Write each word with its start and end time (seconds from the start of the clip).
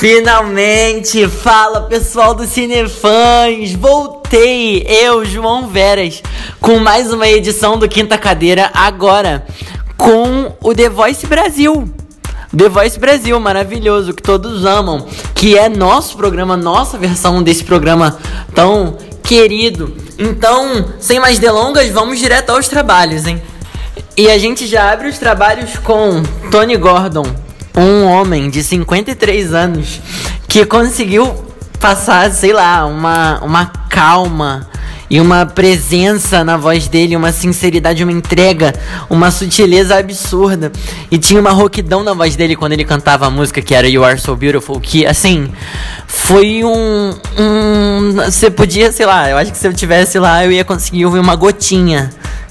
Finalmente! 0.00 1.28
Fala 1.28 1.82
pessoal 1.82 2.32
do 2.32 2.46
Cinefãs! 2.46 3.74
Voltei! 3.74 4.82
Eu, 4.88 5.26
João 5.26 5.68
Veras, 5.68 6.22
com 6.58 6.78
mais 6.78 7.12
uma 7.12 7.28
edição 7.28 7.78
do 7.78 7.86
Quinta 7.86 8.16
Cadeira, 8.16 8.70
agora 8.72 9.44
com 9.98 10.56
o 10.62 10.74
The 10.74 10.88
Voice 10.88 11.26
Brasil. 11.26 11.86
The 12.56 12.70
Voice 12.70 12.98
Brasil, 12.98 13.38
maravilhoso, 13.38 14.14
que 14.14 14.22
todos 14.22 14.64
amam, 14.64 15.06
que 15.34 15.58
é 15.58 15.68
nosso 15.68 16.16
programa, 16.16 16.56
nossa 16.56 16.96
versão 16.96 17.42
desse 17.42 17.62
programa 17.62 18.18
tão 18.54 18.96
querido. 19.22 19.94
Então, 20.18 20.94
sem 20.98 21.20
mais 21.20 21.38
delongas, 21.38 21.90
vamos 21.90 22.18
direto 22.18 22.48
aos 22.48 22.68
trabalhos, 22.68 23.26
hein? 23.26 23.42
E 24.16 24.30
a 24.30 24.38
gente 24.38 24.66
já 24.66 24.90
abre 24.90 25.08
os 25.08 25.18
trabalhos 25.18 25.76
com 25.76 26.22
Tony 26.50 26.78
Gordon, 26.78 27.49
um 27.76 28.04
homem 28.04 28.50
de 28.50 28.62
53 28.62 29.54
anos 29.54 30.00
que 30.48 30.64
conseguiu 30.64 31.32
passar, 31.78 32.30
sei 32.30 32.52
lá, 32.52 32.84
uma, 32.86 33.40
uma 33.42 33.66
calma 33.88 34.68
e 35.10 35.20
uma 35.20 35.44
presença 35.44 36.44
na 36.44 36.56
voz 36.56 36.86
dele, 36.86 37.16
uma 37.16 37.32
sinceridade, 37.32 38.04
uma 38.04 38.12
entrega, 38.12 38.72
uma 39.08 39.32
sutileza 39.32 39.98
absurda. 39.98 40.70
E 41.10 41.18
tinha 41.18 41.40
uma 41.40 41.50
rouquidão 41.50 42.04
na 42.04 42.14
voz 42.14 42.36
dele 42.36 42.54
quando 42.54 42.74
ele 42.74 42.84
cantava 42.84 43.26
a 43.26 43.30
música 43.30 43.60
que 43.60 43.74
era 43.74 43.88
You 43.88 44.04
Are 44.04 44.20
So 44.20 44.36
Beautiful, 44.36 44.78
que 44.78 45.04
assim, 45.04 45.50
foi 46.06 46.62
um. 46.62 47.14
um 47.36 48.12
você 48.14 48.50
podia, 48.50 48.92
sei 48.92 49.04
lá, 49.04 49.28
eu 49.28 49.36
acho 49.36 49.50
que 49.50 49.58
se 49.58 49.66
eu 49.66 49.74
tivesse 49.74 50.16
lá 50.18 50.44
eu 50.44 50.52
ia 50.52 50.64
conseguir 50.64 51.04
ouvir 51.06 51.18
uma 51.18 51.34
gotinha 51.34 52.10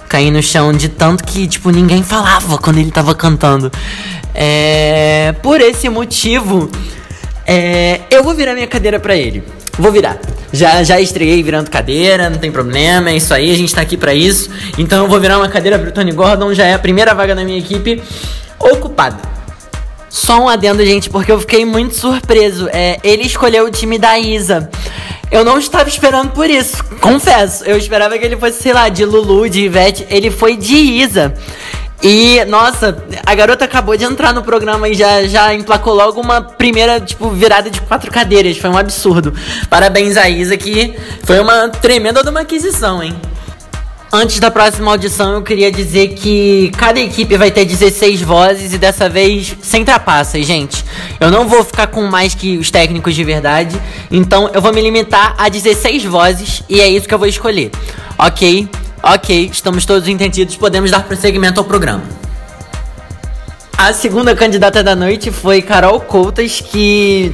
cair 0.10 0.32
no 0.32 0.42
chão 0.42 0.74
de 0.74 0.90
tanto 0.90 1.24
que, 1.24 1.48
tipo, 1.48 1.70
ninguém 1.70 2.02
falava 2.02 2.58
quando 2.58 2.80
ele 2.80 2.92
tava 2.92 3.14
cantando. 3.14 3.72
É, 4.34 5.34
por 5.44 5.62
esse 5.62 5.88
motivo, 5.88 6.70
é, 7.46 8.02
eu 8.10 8.24
vou 8.24 8.34
virar 8.34 8.54
minha 8.56 8.68
cadeira 8.68 9.00
para 9.00 9.16
ele. 9.16 9.44
Vou 9.78 9.92
virar. 9.92 10.20
Já, 10.52 10.84
já 10.84 11.00
estreiei 11.00 11.42
virando 11.44 11.70
cadeira, 11.70 12.30
não 12.30 12.38
tem 12.38 12.52
problema, 12.52 13.12
é 13.12 13.16
isso 13.16 13.34
aí, 13.34 13.52
a 13.52 13.56
gente 13.56 13.74
tá 13.74 13.82
aqui 13.82 13.96
para 13.96 14.14
isso. 14.14 14.50
Então 14.78 15.04
eu 15.04 15.10
vou 15.10 15.20
virar 15.20 15.38
uma 15.38 15.48
cadeira 15.48 15.78
pro 15.78 15.92
Tony 15.92 16.12
Gordon, 16.12 16.54
já 16.54 16.66
é 16.66 16.74
a 16.74 16.80
primeira 16.80 17.14
vaga 17.14 17.36
da 17.36 17.46
minha 17.46 17.60
equipe 17.60 18.02
ocupada. 18.60 19.20
Só 20.10 20.42
um 20.42 20.50
adendo, 20.50 20.84
gente, 20.84 21.08
porque 21.10 21.32
eu 21.32 21.40
fiquei 21.40 21.64
muito 21.64 21.96
surpreso. 21.96 22.68
É, 22.74 23.00
ele 23.04 23.24
escolheu 23.24 23.66
o 23.66 23.72
time 23.72 24.00
da 24.00 24.18
Isa. 24.18 24.70
Eu 25.32 25.46
não 25.46 25.60
estava 25.60 25.88
esperando 25.88 26.32
por 26.32 26.50
isso, 26.50 26.84
confesso. 27.00 27.64
Eu 27.64 27.78
esperava 27.78 28.18
que 28.18 28.26
ele 28.26 28.36
fosse, 28.36 28.62
sei 28.62 28.74
lá, 28.74 28.90
de 28.90 29.06
Lulu, 29.06 29.50
de 29.50 29.62
Ivete. 29.62 30.08
Ele 30.10 30.32
foi 30.32 30.58
de 30.58 30.76
Isa. 30.76 31.34
E, 32.02 32.44
nossa, 32.46 33.04
a 33.26 33.36
garota 33.36 33.66
acabou 33.66 33.96
de 33.98 34.06
entrar 34.06 34.34
no 34.34 34.42
programa 34.42 34.88
e 34.88 34.94
já, 34.94 35.24
já 35.28 35.54
emplacou 35.54 35.94
logo 35.94 36.22
uma 36.22 36.42
primeira, 36.42 37.00
tipo, 37.00 37.30
virada 37.30 37.70
de 37.70 37.82
quatro 37.82 38.10
cadeiras. 38.10 38.58
Foi 38.58 38.70
um 38.70 38.78
absurdo. 38.78 39.34
Parabéns 39.70 40.16
a 40.16 40.30
Isa, 40.30 40.56
que 40.56 40.96
foi 41.24 41.40
uma 41.40 41.70
tremenda 41.70 42.24
de 42.24 42.30
uma 42.30 42.42
aquisição, 42.42 43.04
hein? 43.04 43.16
Antes 44.12 44.40
da 44.40 44.50
próxima 44.50 44.90
audição, 44.90 45.34
eu 45.34 45.44
queria 45.44 45.72
dizer 45.72 46.16
que 46.16 46.72
cada 46.76 47.00
equipe 47.00 47.38
vai 47.38 47.52
ter 47.52 47.64
16 47.64 48.24
vozes 48.24 48.74
e 48.74 48.78
dessa 48.80 49.08
vez 49.08 49.56
sem 49.62 49.86
trapaças, 49.86 50.48
gente. 50.48 50.84
Eu 51.20 51.30
não 51.30 51.48
vou 51.48 51.64
ficar 51.64 51.86
com 51.86 52.02
mais 52.08 52.34
que 52.34 52.58
os 52.58 52.72
técnicos 52.72 53.14
de 53.14 53.24
verdade, 53.24 53.80
então 54.10 54.50
eu 54.52 54.64
vou 54.64 54.74
me 54.74 54.82
limitar 54.82 55.36
a 55.38 55.48
16 55.48 56.06
vozes 56.06 56.64
e 56.68 56.82
é 56.82 56.90
isso 56.90 57.08
que 57.08 57.14
eu 57.14 57.20
vou 57.20 57.28
escolher. 57.28 57.70
Ok? 58.18 58.68
Ok, 59.04 59.50
estamos 59.54 59.86
todos 59.86 60.08
entendidos, 60.10 60.58
podemos 60.58 60.90
dar 60.90 61.04
prosseguimento 61.04 61.60
ao 61.60 61.64
programa. 61.64 62.04
A 63.78 63.94
segunda 63.94 64.36
candidata 64.36 64.84
da 64.84 64.96
noite 64.96 65.32
foi 65.32 65.62
Carol 65.62 66.02
Coutas, 66.02 66.60
que 66.62 67.32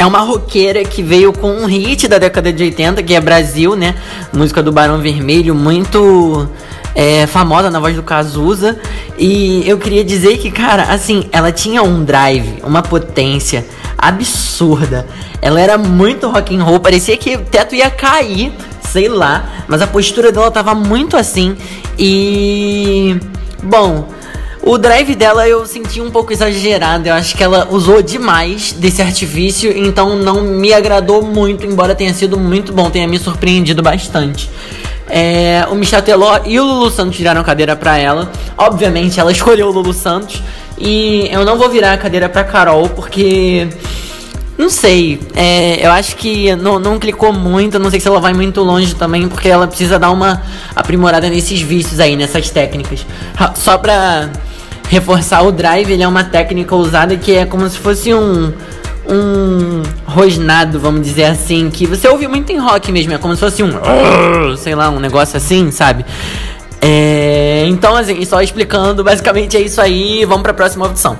é 0.00 0.06
uma 0.06 0.20
roqueira 0.20 0.82
que 0.82 1.02
veio 1.02 1.30
com 1.30 1.52
um 1.52 1.66
hit 1.66 2.08
da 2.08 2.16
década 2.16 2.50
de 2.50 2.62
80, 2.62 3.02
que 3.02 3.14
é 3.14 3.20
Brasil, 3.20 3.76
né? 3.76 3.94
Música 4.32 4.62
do 4.62 4.72
Barão 4.72 4.98
Vermelho, 4.98 5.54
muito 5.54 6.48
é, 6.94 7.26
famosa 7.26 7.70
na 7.70 7.78
voz 7.78 7.94
do 7.94 8.02
Cazuza. 8.02 8.78
E 9.18 9.62
eu 9.68 9.76
queria 9.76 10.02
dizer 10.02 10.38
que, 10.38 10.50
cara, 10.50 10.84
assim, 10.84 11.28
ela 11.30 11.52
tinha 11.52 11.82
um 11.82 12.02
drive, 12.02 12.62
uma 12.64 12.80
potência 12.80 13.66
absurda. 13.98 15.06
Ela 15.42 15.60
era 15.60 15.76
muito 15.76 16.30
rock 16.30 16.56
and 16.56 16.64
roll, 16.64 16.80
parecia 16.80 17.14
que 17.18 17.36
o 17.36 17.40
teto 17.44 17.74
ia 17.74 17.90
cair, 17.90 18.54
sei 18.90 19.06
lá, 19.06 19.50
mas 19.68 19.82
a 19.82 19.86
postura 19.86 20.32
dela 20.32 20.50
tava 20.50 20.74
muito 20.74 21.14
assim. 21.14 21.54
E 21.98 23.20
bom, 23.62 24.08
o 24.62 24.76
drive 24.76 25.14
dela 25.14 25.48
eu 25.48 25.64
senti 25.64 26.00
um 26.00 26.10
pouco 26.10 26.32
exagerado. 26.32 27.08
Eu 27.08 27.14
acho 27.14 27.36
que 27.36 27.42
ela 27.42 27.68
usou 27.70 28.02
demais 28.02 28.72
desse 28.72 29.00
artifício, 29.00 29.76
então 29.76 30.16
não 30.16 30.42
me 30.42 30.72
agradou 30.72 31.22
muito, 31.22 31.66
embora 31.66 31.94
tenha 31.94 32.12
sido 32.12 32.38
muito 32.38 32.72
bom, 32.72 32.90
tenha 32.90 33.08
me 33.08 33.18
surpreendido 33.18 33.82
bastante. 33.82 34.50
É, 35.08 35.66
o 35.68 35.74
Michel 35.74 36.02
Teló 36.02 36.40
e 36.46 36.60
o 36.60 36.64
Lulu 36.64 36.90
Santos 36.90 37.16
tiraram 37.16 37.40
a 37.40 37.44
cadeira 37.44 37.74
pra 37.74 37.98
ela. 37.98 38.30
Obviamente, 38.56 39.18
ela 39.18 39.32
escolheu 39.32 39.68
o 39.68 39.72
Lulu 39.72 39.92
Santos. 39.92 40.42
E 40.78 41.28
eu 41.30 41.44
não 41.44 41.58
vou 41.58 41.68
virar 41.68 41.92
a 41.92 41.98
cadeira 41.98 42.28
pra 42.28 42.44
Carol, 42.44 42.88
porque. 42.88 43.68
Não 44.56 44.68
sei, 44.68 45.18
é, 45.34 45.86
eu 45.86 45.90
acho 45.90 46.16
que 46.16 46.54
não, 46.54 46.78
não 46.78 46.98
clicou 46.98 47.32
muito, 47.32 47.78
não 47.78 47.90
sei 47.90 47.98
se 47.98 48.06
ela 48.06 48.20
vai 48.20 48.34
muito 48.34 48.60
longe 48.60 48.94
também, 48.94 49.26
porque 49.26 49.48
ela 49.48 49.66
precisa 49.66 49.98
dar 49.98 50.10
uma 50.10 50.42
aprimorada 50.76 51.30
nesses 51.30 51.62
vícios 51.62 51.98
aí, 51.98 52.14
nessas 52.14 52.50
técnicas. 52.50 53.06
Só 53.54 53.78
pra 53.78 54.28
reforçar 54.90 55.42
o 55.42 55.52
drive, 55.52 55.92
ele 55.92 56.02
é 56.02 56.08
uma 56.08 56.24
técnica 56.24 56.74
usada 56.74 57.16
que 57.16 57.32
é 57.32 57.46
como 57.46 57.66
se 57.70 57.78
fosse 57.78 58.12
um 58.12 58.52
um 59.08 59.82
rosnado, 60.04 60.78
vamos 60.78 61.02
dizer 61.02 61.24
assim, 61.24 61.70
que 61.70 61.86
você 61.86 62.06
ouve 62.06 62.28
muito 62.28 62.52
em 62.52 62.58
rock 62.58 62.92
mesmo, 62.92 63.12
é 63.12 63.18
como 63.18 63.34
se 63.34 63.40
fosse 63.40 63.62
um 63.62 63.70
sei 64.56 64.74
lá, 64.74 64.90
um 64.90 65.00
negócio 65.00 65.36
assim, 65.36 65.70
sabe? 65.70 66.04
É, 66.82 67.64
então, 67.66 67.96
assim, 67.96 68.24
só 68.24 68.40
explicando, 68.40 69.02
basicamente 69.02 69.56
é 69.56 69.60
isso 69.60 69.80
aí, 69.80 70.24
vamos 70.24 70.42
para 70.42 70.52
a 70.52 70.54
próxima 70.54 70.86
opção. 70.86 71.16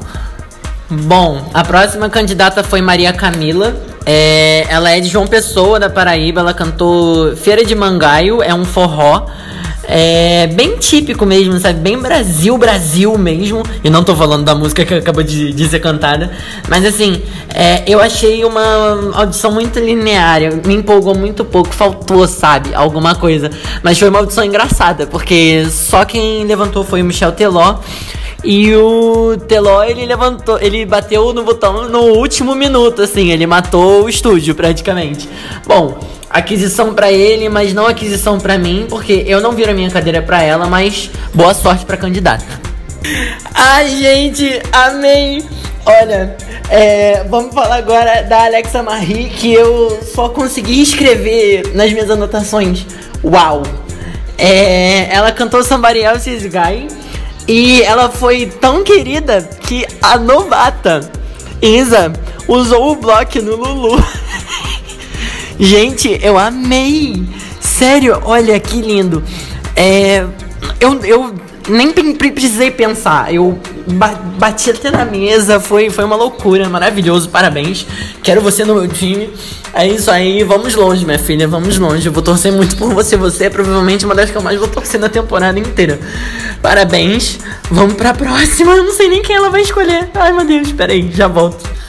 Bom, 0.88 1.48
a 1.54 1.62
próxima 1.62 2.10
candidata 2.10 2.64
foi 2.64 2.80
Maria 2.80 3.12
Camila. 3.12 3.76
É, 4.04 4.66
ela 4.68 4.90
é 4.90 4.98
de 4.98 5.08
João 5.08 5.24
Pessoa, 5.24 5.78
da 5.78 5.88
Paraíba. 5.88 6.40
Ela 6.40 6.52
cantou 6.52 7.36
Feira 7.36 7.64
de 7.64 7.76
Mangaio, 7.76 8.42
é 8.42 8.52
um 8.52 8.64
forró. 8.64 9.26
É 9.92 10.46
bem 10.46 10.76
típico 10.76 11.26
mesmo, 11.26 11.58
sabe? 11.58 11.80
Bem 11.80 11.98
Brasil, 11.98 12.56
Brasil 12.56 13.18
mesmo. 13.18 13.64
E 13.82 13.90
não 13.90 14.04
tô 14.04 14.14
falando 14.14 14.44
da 14.44 14.54
música 14.54 14.84
que 14.84 14.94
acabou 14.94 15.24
de, 15.24 15.52
de 15.52 15.68
ser 15.68 15.80
cantada. 15.80 16.30
Mas 16.68 16.84
assim, 16.84 17.20
é, 17.52 17.82
eu 17.88 18.00
achei 18.00 18.44
uma 18.44 19.10
audição 19.14 19.50
muito 19.50 19.80
linear. 19.80 20.42
Me 20.64 20.74
empolgou 20.74 21.16
muito 21.16 21.44
pouco. 21.44 21.74
Faltou, 21.74 22.28
sabe? 22.28 22.72
Alguma 22.72 23.16
coisa. 23.16 23.50
Mas 23.82 23.98
foi 23.98 24.08
uma 24.08 24.20
audição 24.20 24.44
engraçada, 24.44 25.08
porque 25.08 25.66
só 25.68 26.04
quem 26.04 26.44
levantou 26.44 26.84
foi 26.84 27.02
o 27.02 27.04
Michel 27.04 27.32
Teló. 27.32 27.80
E 28.42 28.74
o 28.74 29.36
Teló, 29.36 29.82
ele 29.82 30.06
levantou, 30.06 30.58
ele 30.60 30.86
bateu 30.86 31.32
no 31.32 31.44
botão 31.44 31.88
no 31.88 32.00
último 32.14 32.54
minuto, 32.54 33.02
assim, 33.02 33.30
ele 33.30 33.46
matou 33.46 34.04
o 34.04 34.08
estúdio 34.08 34.54
praticamente. 34.54 35.28
Bom, 35.66 35.98
aquisição 36.28 36.94
para 36.94 37.12
ele, 37.12 37.48
mas 37.50 37.74
não 37.74 37.86
aquisição 37.86 38.38
para 38.38 38.56
mim, 38.56 38.86
porque 38.88 39.24
eu 39.26 39.40
não 39.42 39.52
viro 39.52 39.70
a 39.72 39.74
minha 39.74 39.90
cadeira 39.90 40.22
para 40.22 40.42
ela, 40.42 40.66
mas 40.66 41.10
boa 41.34 41.52
sorte 41.52 41.84
pra 41.84 41.98
candidata. 41.98 42.44
Ai, 43.54 43.88
gente, 43.88 44.62
amei! 44.72 45.44
Olha, 45.84 46.36
é, 46.70 47.24
vamos 47.24 47.54
falar 47.54 47.76
agora 47.76 48.22
da 48.22 48.44
Alexa 48.44 48.82
Marie, 48.82 49.28
que 49.28 49.52
eu 49.52 49.98
só 50.14 50.28
consegui 50.30 50.80
escrever 50.80 51.72
nas 51.74 51.92
minhas 51.92 52.10
anotações. 52.10 52.86
Uau! 53.22 53.62
É, 54.38 55.14
ela 55.14 55.30
cantou 55.32 55.62
Somebody 55.62 55.98
Else's 55.98 56.46
Guy 56.46 56.88
e 57.52 57.82
ela 57.82 58.08
foi 58.08 58.46
tão 58.46 58.84
querida 58.84 59.42
que 59.66 59.84
a 60.00 60.16
novata 60.16 61.10
Isa 61.60 62.12
usou 62.46 62.92
o 62.92 62.94
bloco 62.94 63.42
no 63.42 63.56
Lulu. 63.56 64.00
Gente, 65.58 66.16
eu 66.22 66.38
amei! 66.38 67.24
Sério, 67.60 68.20
olha 68.24 68.60
que 68.60 68.80
lindo. 68.80 69.24
É, 69.74 70.24
eu, 70.78 71.04
eu 71.04 71.34
nem 71.70 71.92
precisei 72.14 72.70
pensar. 72.70 73.32
Eu 73.32 73.58
bati 74.38 74.70
até 74.70 74.90
na 74.90 75.04
mesa, 75.04 75.60
foi, 75.60 75.90
foi 75.90 76.04
uma 76.04 76.16
loucura, 76.16 76.68
maravilhoso, 76.68 77.28
parabéns. 77.28 77.86
Quero 78.22 78.40
você 78.40 78.64
no 78.64 78.74
meu 78.74 78.88
time. 78.88 79.30
É 79.72 79.86
isso 79.86 80.10
aí, 80.10 80.42
vamos 80.42 80.74
longe, 80.74 81.04
minha 81.04 81.18
filha, 81.18 81.46
vamos 81.46 81.78
longe. 81.78 82.06
Eu 82.06 82.12
vou 82.12 82.22
torcer 82.22 82.52
muito 82.52 82.76
por 82.76 82.92
você. 82.92 83.16
Você 83.16 83.44
é 83.44 83.50
provavelmente 83.50 84.04
uma 84.04 84.14
das 84.14 84.30
que 84.30 84.36
eu 84.36 84.42
mais 84.42 84.58
vou 84.58 84.68
torcer 84.68 85.00
na 85.00 85.08
temporada 85.08 85.58
inteira. 85.58 85.98
Parabéns, 86.60 87.38
vamos 87.70 87.94
pra 87.94 88.12
próxima. 88.12 88.72
Eu 88.74 88.84
não 88.84 88.92
sei 88.92 89.08
nem 89.08 89.22
quem 89.22 89.36
ela 89.36 89.50
vai 89.50 89.62
escolher. 89.62 90.10
Ai 90.14 90.32
meu 90.32 90.44
Deus, 90.44 90.72
peraí, 90.72 91.10
já 91.12 91.28
volto. 91.28 91.79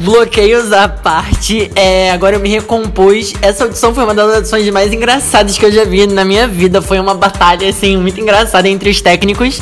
Bloqueios 0.00 0.72
à 0.72 0.88
parte, 0.88 1.70
é, 1.76 2.10
agora 2.10 2.36
eu 2.36 2.40
me 2.40 2.48
recompus. 2.48 3.34
Essa 3.42 3.64
audição 3.64 3.94
foi 3.94 4.02
uma 4.02 4.14
das 4.14 4.34
audições 4.34 4.68
mais 4.70 4.94
engraçadas 4.94 5.58
que 5.58 5.64
eu 5.64 5.70
já 5.70 5.84
vi 5.84 6.06
na 6.06 6.24
minha 6.24 6.48
vida. 6.48 6.80
Foi 6.80 6.98
uma 6.98 7.14
batalha, 7.14 7.68
assim, 7.68 7.98
muito 7.98 8.18
engraçada 8.18 8.66
entre 8.66 8.88
os 8.88 9.02
técnicos. 9.02 9.60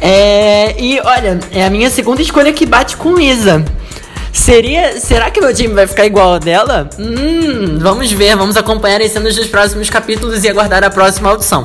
É, 0.00 0.80
e 0.80 1.00
olha, 1.00 1.40
é 1.50 1.64
a 1.64 1.70
minha 1.70 1.90
segunda 1.90 2.22
escolha 2.22 2.52
que 2.52 2.64
bate 2.64 2.96
com 2.96 3.18
Isa. 3.18 3.64
Seria, 4.32 5.00
será 5.00 5.32
que 5.32 5.40
meu 5.40 5.52
time 5.52 5.74
vai 5.74 5.86
ficar 5.88 6.06
igual 6.06 6.34
ao 6.34 6.38
dela? 6.38 6.88
Hum, 6.96 7.78
vamos 7.80 8.10
ver, 8.12 8.36
vamos 8.36 8.56
acompanhar 8.56 9.00
as 9.00 9.10
cenas 9.10 9.34
dos 9.34 9.48
próximos 9.48 9.90
capítulos 9.90 10.44
e 10.44 10.48
aguardar 10.48 10.84
a 10.84 10.90
próxima 10.90 11.28
audição. 11.28 11.64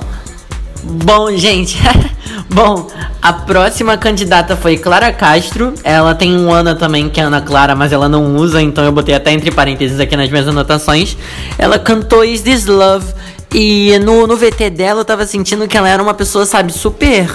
Bom, 0.83 1.31
gente, 1.37 1.77
bom, 2.49 2.87
a 3.21 3.33
próxima 3.33 3.97
candidata 3.97 4.55
foi 4.55 4.77
Clara 4.77 5.11
Castro. 5.11 5.73
Ela 5.83 6.15
tem 6.15 6.37
um 6.37 6.51
Ana 6.51 6.75
também, 6.75 7.09
que 7.09 7.19
é 7.19 7.23
Ana 7.23 7.41
Clara, 7.41 7.75
mas 7.75 7.91
ela 7.91 8.07
não 8.07 8.35
usa, 8.35 8.61
então 8.61 8.83
eu 8.83 8.91
botei 8.91 9.15
até 9.15 9.31
entre 9.31 9.51
parênteses 9.51 9.99
aqui 9.99 10.15
nas 10.15 10.29
minhas 10.29 10.47
anotações. 10.47 11.17
Ela 11.57 11.79
cantou 11.79 12.23
Is 12.23 12.41
This 12.41 12.65
Love 12.65 13.13
e 13.53 13.97
no, 13.99 14.27
no 14.27 14.35
VT 14.35 14.69
dela 14.69 15.01
eu 15.01 15.05
tava 15.05 15.25
sentindo 15.25 15.67
que 15.67 15.77
ela 15.77 15.89
era 15.89 16.01
uma 16.01 16.13
pessoa, 16.13 16.45
sabe, 16.45 16.73
super 16.73 17.27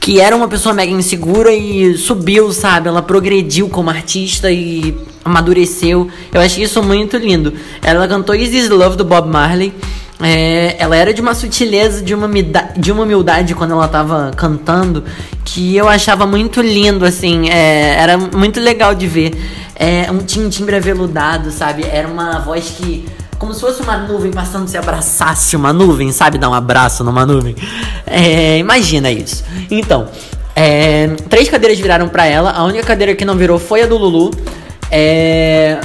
que 0.00 0.18
era 0.18 0.34
uma 0.34 0.48
pessoa 0.48 0.74
mega 0.74 0.90
insegura 0.90 1.52
e 1.52 1.96
subiu, 1.96 2.50
sabe? 2.52 2.88
Ela 2.88 3.02
progrediu 3.02 3.68
como 3.68 3.90
artista 3.90 4.50
e 4.50 4.96
amadureceu. 5.22 6.08
Eu 6.32 6.40
achei 6.40 6.64
isso 6.64 6.82
muito 6.82 7.18
lindo. 7.18 7.52
Ela 7.82 8.08
cantou 8.08 8.34
Is 8.34 8.48
This 8.48 8.70
Love 8.70 8.96
do 8.96 9.04
Bob 9.04 9.28
Marley. 9.28 9.74
É, 10.22 10.76
ela 10.78 10.96
era 10.96 11.14
de 11.14 11.20
uma 11.20 11.34
sutileza, 11.34 12.02
de 12.02 12.14
uma, 12.14 12.28
de 12.76 12.92
uma 12.92 13.02
humildade 13.04 13.54
quando 13.54 13.72
ela 13.72 13.88
tava 13.88 14.30
cantando, 14.36 15.04
que 15.44 15.76
eu 15.76 15.88
achava 15.88 16.26
muito 16.26 16.60
lindo, 16.60 17.04
assim, 17.04 17.48
é, 17.48 17.94
era 17.98 18.18
muito 18.18 18.60
legal 18.60 18.94
de 18.94 19.06
ver. 19.06 19.32
É, 19.74 20.10
um, 20.10 20.18
tinha 20.18 20.46
um 20.46 20.50
timbre 20.50 20.76
aveludado, 20.76 21.50
sabe? 21.50 21.84
Era 21.84 22.06
uma 22.06 22.38
voz 22.40 22.74
que 22.76 23.06
como 23.38 23.54
se 23.54 23.60
fosse 23.62 23.80
uma 23.80 23.96
nuvem 23.96 24.30
passando 24.30 24.68
se 24.68 24.76
abraçasse 24.76 25.56
uma 25.56 25.72
nuvem, 25.72 26.12
sabe? 26.12 26.36
Dar 26.36 26.50
um 26.50 26.54
abraço 26.54 27.02
numa 27.02 27.24
nuvem. 27.24 27.56
É, 28.06 28.58
imagina 28.58 29.10
isso. 29.10 29.42
Então, 29.70 30.08
é, 30.54 31.06
três 31.30 31.48
cadeiras 31.48 31.78
viraram 31.78 32.06
para 32.06 32.26
ela. 32.26 32.50
A 32.50 32.62
única 32.64 32.84
cadeira 32.84 33.14
que 33.14 33.24
não 33.24 33.36
virou 33.36 33.58
foi 33.58 33.82
a 33.82 33.86
do 33.86 33.96
Lulu. 33.96 34.30
É, 34.90 35.80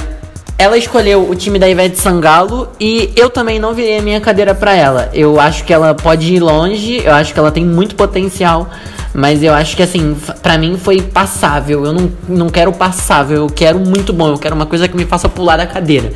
ela 0.58 0.78
escolheu 0.78 1.28
o 1.28 1.34
time 1.34 1.58
da 1.58 1.68
Ivete 1.68 1.98
Sangalo 2.00 2.68
e 2.80 3.12
eu 3.14 3.28
também 3.28 3.58
não 3.58 3.74
virei 3.74 3.98
a 3.98 4.02
minha 4.02 4.20
cadeira 4.20 4.54
para 4.54 4.74
ela. 4.74 5.10
Eu 5.12 5.38
acho 5.38 5.64
que 5.64 5.72
ela 5.72 5.94
pode 5.94 6.34
ir 6.34 6.40
longe, 6.40 7.02
eu 7.04 7.12
acho 7.12 7.34
que 7.34 7.38
ela 7.38 7.52
tem 7.52 7.64
muito 7.64 7.94
potencial, 7.94 8.68
mas 9.12 9.42
eu 9.42 9.52
acho 9.52 9.76
que 9.76 9.82
assim, 9.82 10.16
para 10.42 10.56
mim 10.56 10.78
foi 10.78 11.02
passável. 11.02 11.84
Eu 11.84 11.92
não, 11.92 12.10
não 12.26 12.48
quero 12.48 12.72
passável, 12.72 13.36
eu 13.36 13.46
quero 13.48 13.78
muito 13.78 14.12
bom, 14.12 14.30
eu 14.30 14.38
quero 14.38 14.54
uma 14.54 14.66
coisa 14.66 14.88
que 14.88 14.96
me 14.96 15.04
faça 15.04 15.28
pular 15.28 15.58
da 15.58 15.66
cadeira 15.66 16.10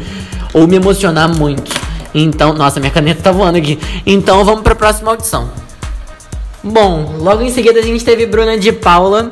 ou 0.54 0.66
me 0.66 0.76
emocionar 0.76 1.28
muito. 1.28 1.70
Então, 2.14 2.54
nossa, 2.54 2.80
minha 2.80 2.90
caneta 2.90 3.22
tá 3.22 3.32
voando 3.32 3.58
aqui. 3.58 3.78
Então 4.06 4.44
vamos 4.44 4.62
para 4.62 4.72
a 4.72 4.76
próxima 4.76 5.10
audição. 5.10 5.50
Bom, 6.62 7.16
logo 7.18 7.42
em 7.42 7.50
seguida 7.50 7.78
a 7.78 7.82
gente 7.82 8.04
teve 8.04 8.26
Bruna 8.26 8.58
de 8.58 8.72
Paula, 8.72 9.30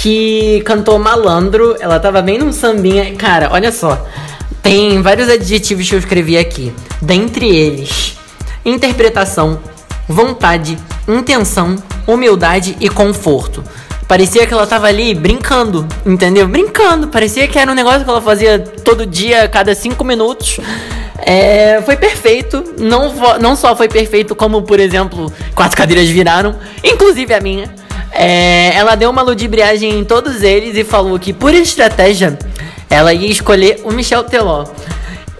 que 0.00 0.62
cantou 0.64 0.98
Malandro. 0.98 1.76
Ela 1.78 2.00
tava 2.00 2.20
bem 2.22 2.38
num 2.38 2.52
sambinha. 2.52 3.14
Cara, 3.14 3.50
olha 3.52 3.70
só. 3.70 4.04
Tem 4.68 5.00
vários 5.00 5.30
adjetivos 5.30 5.88
que 5.88 5.94
eu 5.94 5.98
escrevi 5.98 6.36
aqui. 6.36 6.74
Dentre 7.00 7.48
eles, 7.48 8.18
interpretação, 8.62 9.58
vontade, 10.06 10.76
intenção, 11.08 11.76
humildade 12.06 12.76
e 12.78 12.86
conforto. 12.86 13.64
Parecia 14.06 14.46
que 14.46 14.52
ela 14.52 14.66
tava 14.66 14.86
ali 14.86 15.14
brincando, 15.14 15.88
entendeu? 16.04 16.46
Brincando. 16.46 17.08
Parecia 17.08 17.48
que 17.48 17.58
era 17.58 17.72
um 17.72 17.74
negócio 17.74 18.04
que 18.04 18.10
ela 18.10 18.20
fazia 18.20 18.58
todo 18.58 19.06
dia, 19.06 19.48
cada 19.48 19.74
cinco 19.74 20.04
minutos. 20.04 20.60
É, 21.16 21.80
foi 21.86 21.96
perfeito. 21.96 22.62
Não, 22.78 23.14
não 23.40 23.56
só 23.56 23.74
foi 23.74 23.88
perfeito, 23.88 24.36
como, 24.36 24.60
por 24.60 24.78
exemplo, 24.78 25.32
quatro 25.54 25.78
cadeiras 25.78 26.10
viraram, 26.10 26.54
inclusive 26.84 27.32
a 27.32 27.40
minha. 27.40 27.74
É, 28.12 28.74
ela 28.74 28.94
deu 28.96 29.08
uma 29.08 29.22
ludibriagem 29.22 29.98
em 29.98 30.04
todos 30.04 30.42
eles 30.42 30.76
e 30.76 30.84
falou 30.84 31.18
que, 31.18 31.32
por 31.32 31.54
estratégia, 31.54 32.38
ela 32.90 33.12
ia 33.12 33.30
escolher 33.30 33.80
o 33.84 33.92
Michel 33.92 34.24
Teló. 34.24 34.66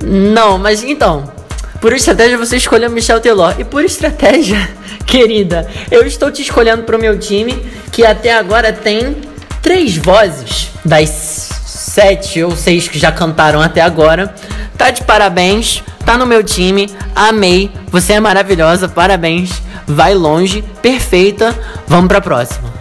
Não, 0.02 0.58
mas 0.58 0.82
então, 0.82 1.32
por 1.80 1.92
estratégia 1.92 2.38
você 2.38 2.56
escolheu 2.56 2.88
o 2.88 2.92
Michel 2.92 3.20
Teló. 3.20 3.52
E 3.58 3.64
por 3.64 3.84
estratégia, 3.84 4.68
querida, 5.06 5.68
eu 5.90 6.06
estou 6.06 6.30
te 6.30 6.42
escolhendo 6.42 6.82
para 6.82 6.96
o 6.96 7.00
meu 7.00 7.18
time 7.18 7.54
que 7.92 8.04
até 8.04 8.34
agora 8.34 8.72
tem 8.72 9.16
três 9.62 9.96
vozes 9.96 10.70
das 10.84 11.08
sete 11.66 12.42
ou 12.42 12.54
seis 12.54 12.88
que 12.88 12.98
já 12.98 13.10
cantaram 13.10 13.60
até 13.60 13.80
agora. 13.80 14.34
Tá 14.76 14.90
de 14.90 15.02
parabéns, 15.02 15.82
tá 16.04 16.16
no 16.16 16.26
meu 16.26 16.44
time, 16.44 16.88
amei, 17.14 17.70
você 17.90 18.14
é 18.14 18.20
maravilhosa, 18.20 18.88
parabéns, 18.88 19.60
vai 19.86 20.14
longe, 20.14 20.62
perfeita, 20.80 21.56
vamos 21.86 22.08
pra 22.08 22.20
próxima. 22.20 22.72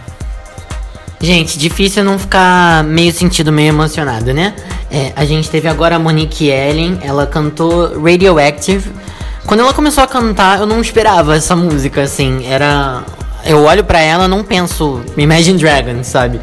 Gente, 1.20 1.58
difícil 1.58 2.04
não 2.04 2.18
ficar 2.18 2.84
meio 2.84 3.12
sentido, 3.12 3.50
meio 3.52 3.68
emocionado, 3.68 4.32
né? 4.32 4.54
É, 4.90 5.12
a 5.16 5.24
gente 5.24 5.50
teve 5.50 5.68
agora 5.68 5.96
a 5.96 5.98
Monique 5.98 6.48
Ellen, 6.48 6.98
ela 7.02 7.26
cantou 7.26 8.00
Radioactive. 8.00 8.90
Quando 9.44 9.60
ela 9.60 9.72
começou 9.72 10.04
a 10.04 10.06
cantar, 10.06 10.60
eu 10.60 10.66
não 10.66 10.80
esperava 10.80 11.34
essa 11.34 11.56
música, 11.56 12.02
assim, 12.02 12.46
era 12.46 13.02
eu 13.44 13.64
olho 13.64 13.84
para 13.84 14.00
ela 14.00 14.28
não 14.28 14.44
penso 14.44 15.00
Imagine 15.16 15.58
Dragons, 15.58 16.06
sabe? 16.06 16.40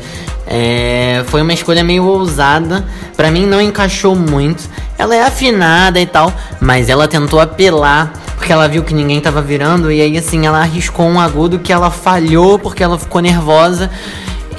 É, 0.47 1.23
foi 1.27 1.41
uma 1.41 1.53
escolha 1.53 1.83
meio 1.83 2.03
ousada. 2.05 2.85
Para 3.15 3.31
mim 3.31 3.45
não 3.45 3.61
encaixou 3.61 4.15
muito. 4.15 4.63
Ela 4.97 5.15
é 5.15 5.23
afinada 5.23 5.99
e 5.99 6.05
tal, 6.05 6.31
mas 6.59 6.89
ela 6.89 7.07
tentou 7.07 7.39
apelar 7.39 8.13
porque 8.35 8.51
ela 8.51 8.67
viu 8.67 8.83
que 8.83 8.93
ninguém 8.93 9.19
tava 9.19 9.41
virando 9.41 9.91
e 9.91 10.01
aí 10.01 10.17
assim 10.17 10.45
ela 10.45 10.59
arriscou 10.59 11.05
um 11.05 11.19
agudo 11.19 11.59
que 11.59 11.71
ela 11.71 11.89
falhou 11.89 12.59
porque 12.59 12.83
ela 12.83 12.97
ficou 12.97 13.21
nervosa. 13.21 13.89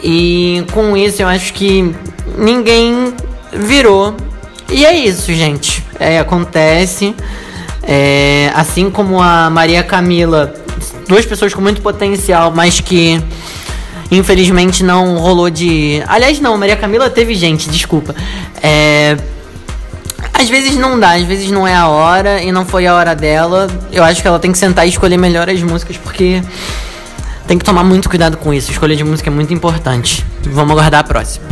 E 0.03 0.65
com 0.73 0.97
isso 0.97 1.23
eu 1.23 1.29
acho 1.29 1.53
que 1.53 1.95
ninguém 2.37 3.15
virou. 3.53 4.15
E 4.71 4.85
é 4.85 4.95
isso, 4.95 5.33
gente. 5.33 5.85
É, 5.99 6.19
acontece. 6.19 7.15
É, 7.83 8.51
assim 8.55 8.91
como 8.91 9.21
a 9.23 9.49
Maria 9.49 9.83
Camila 9.83 10.53
duas 11.09 11.25
pessoas 11.25 11.55
com 11.55 11.61
muito 11.61 11.81
potencial, 11.81 12.53
mas 12.55 12.81
que 12.81 13.23
infelizmente 14.11 14.83
não 14.83 15.19
rolou 15.19 15.51
de. 15.51 16.03
Aliás, 16.07 16.41
não, 16.41 16.57
Maria 16.57 16.77
Camila 16.77 17.09
teve 17.09 17.35
gente, 17.35 17.69
desculpa. 17.71 18.15
É. 18.63 19.17
Às 20.33 20.51
vezes 20.51 20.77
não 20.77 21.01
dá, 21.01 21.13
às 21.13 21.23
vezes 21.23 21.51
não 21.51 21.67
é 21.67 21.75
a 21.75 21.89
hora 21.89 22.43
e 22.43 22.53
não 22.53 22.67
foi 22.67 22.87
a 22.87 22.95
hora 22.95 23.15
dela. 23.15 23.69
Eu 23.91 24.05
acho 24.05 24.21
que 24.21 24.29
ela 24.29 24.39
tem 24.39 24.53
que 24.53 24.59
sentar 24.59 24.87
e 24.87 24.91
escolher 24.91 25.17
melhor 25.17 25.49
as 25.49 25.63
músicas 25.63 25.97
porque 25.97 26.43
tem 27.47 27.59
que 27.59 27.65
tomar 27.65 27.85
muito 27.85 28.09
cuidado 28.09 28.37
com 28.37 28.53
isso. 28.53 28.71
Escolha 28.71 28.97
de 28.97 29.05
música 29.05 29.31
é 29.31 29.33
muito 29.33 29.53
importante. 29.55 30.25
Vamos 30.43 30.73
aguardar 30.73 31.01
a 31.01 31.05
próxima. 31.05 31.47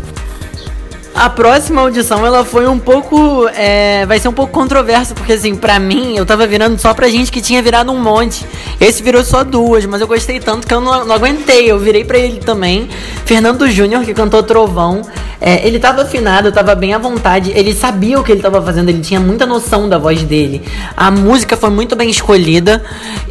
A 1.14 1.30
próxima 1.30 1.80
audição, 1.80 2.26
ela 2.26 2.44
foi 2.44 2.66
um 2.66 2.78
pouco. 2.78 3.48
É, 3.54 4.04
vai 4.04 4.18
ser 4.18 4.26
um 4.26 4.32
pouco 4.32 4.52
controversa, 4.52 5.14
porque 5.14 5.32
assim, 5.32 5.54
pra 5.54 5.78
mim, 5.78 6.16
eu 6.16 6.26
tava 6.26 6.44
virando 6.44 6.76
só 6.76 6.92
pra 6.92 7.08
gente 7.08 7.30
que 7.30 7.40
tinha 7.40 7.62
virado 7.62 7.92
um 7.92 7.98
monte. 8.00 8.44
Esse 8.80 9.00
virou 9.00 9.22
só 9.22 9.44
duas, 9.44 9.86
mas 9.86 10.00
eu 10.00 10.08
gostei 10.08 10.40
tanto 10.40 10.66
que 10.66 10.74
eu 10.74 10.80
não, 10.80 11.04
não 11.04 11.14
aguentei. 11.14 11.70
Eu 11.70 11.78
virei 11.78 12.04
pra 12.04 12.18
ele 12.18 12.40
também. 12.40 12.88
Fernando 13.24 13.70
Júnior, 13.70 14.04
que 14.04 14.12
cantou 14.12 14.42
Trovão. 14.42 15.02
É, 15.40 15.66
ele 15.66 15.78
tava 15.78 16.02
afinado, 16.02 16.50
tava 16.50 16.74
bem 16.74 16.94
à 16.94 16.98
vontade. 16.98 17.52
Ele 17.54 17.74
sabia 17.74 18.18
o 18.18 18.24
que 18.24 18.32
ele 18.32 18.40
tava 18.40 18.60
fazendo, 18.62 18.88
ele 18.88 19.00
tinha 19.00 19.20
muita 19.20 19.46
noção 19.46 19.88
da 19.88 19.98
voz 19.98 20.22
dele. 20.22 20.62
A 20.96 21.10
música 21.10 21.56
foi 21.56 21.70
muito 21.70 21.94
bem 21.94 22.10
escolhida 22.10 22.82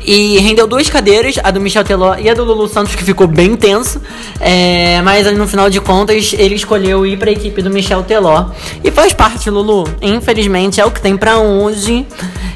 e 0.05 0.37
rendeu 0.37 0.67
duas 0.67 0.89
cadeiras, 0.89 1.39
a 1.43 1.49
do 1.49 1.59
Michel 1.59 1.83
Teló 1.83 2.15
e 2.15 2.29
a 2.29 2.33
do 2.33 2.43
Lulu 2.43 2.67
Santos, 2.67 2.95
que 2.95 3.03
ficou 3.03 3.27
bem 3.27 3.55
tenso. 3.55 3.99
É, 4.39 5.01
mas 5.01 5.25
no 5.35 5.47
final 5.47 5.69
de 5.69 5.81
contas, 5.81 6.33
ele 6.37 6.55
escolheu 6.55 7.05
ir 7.05 7.17
pra 7.17 7.31
equipe 7.31 7.61
do 7.61 7.73
Michel 7.74 8.03
Teló. 8.03 8.46
E 8.84 8.92
faz 8.92 9.13
parte, 9.13 9.50
Lulu. 9.50 9.86
Infelizmente 10.01 10.80
é 10.80 10.86
o 10.86 10.92
que 10.92 11.01
tem 11.01 11.18
para 11.18 11.39
hoje. 11.39 12.06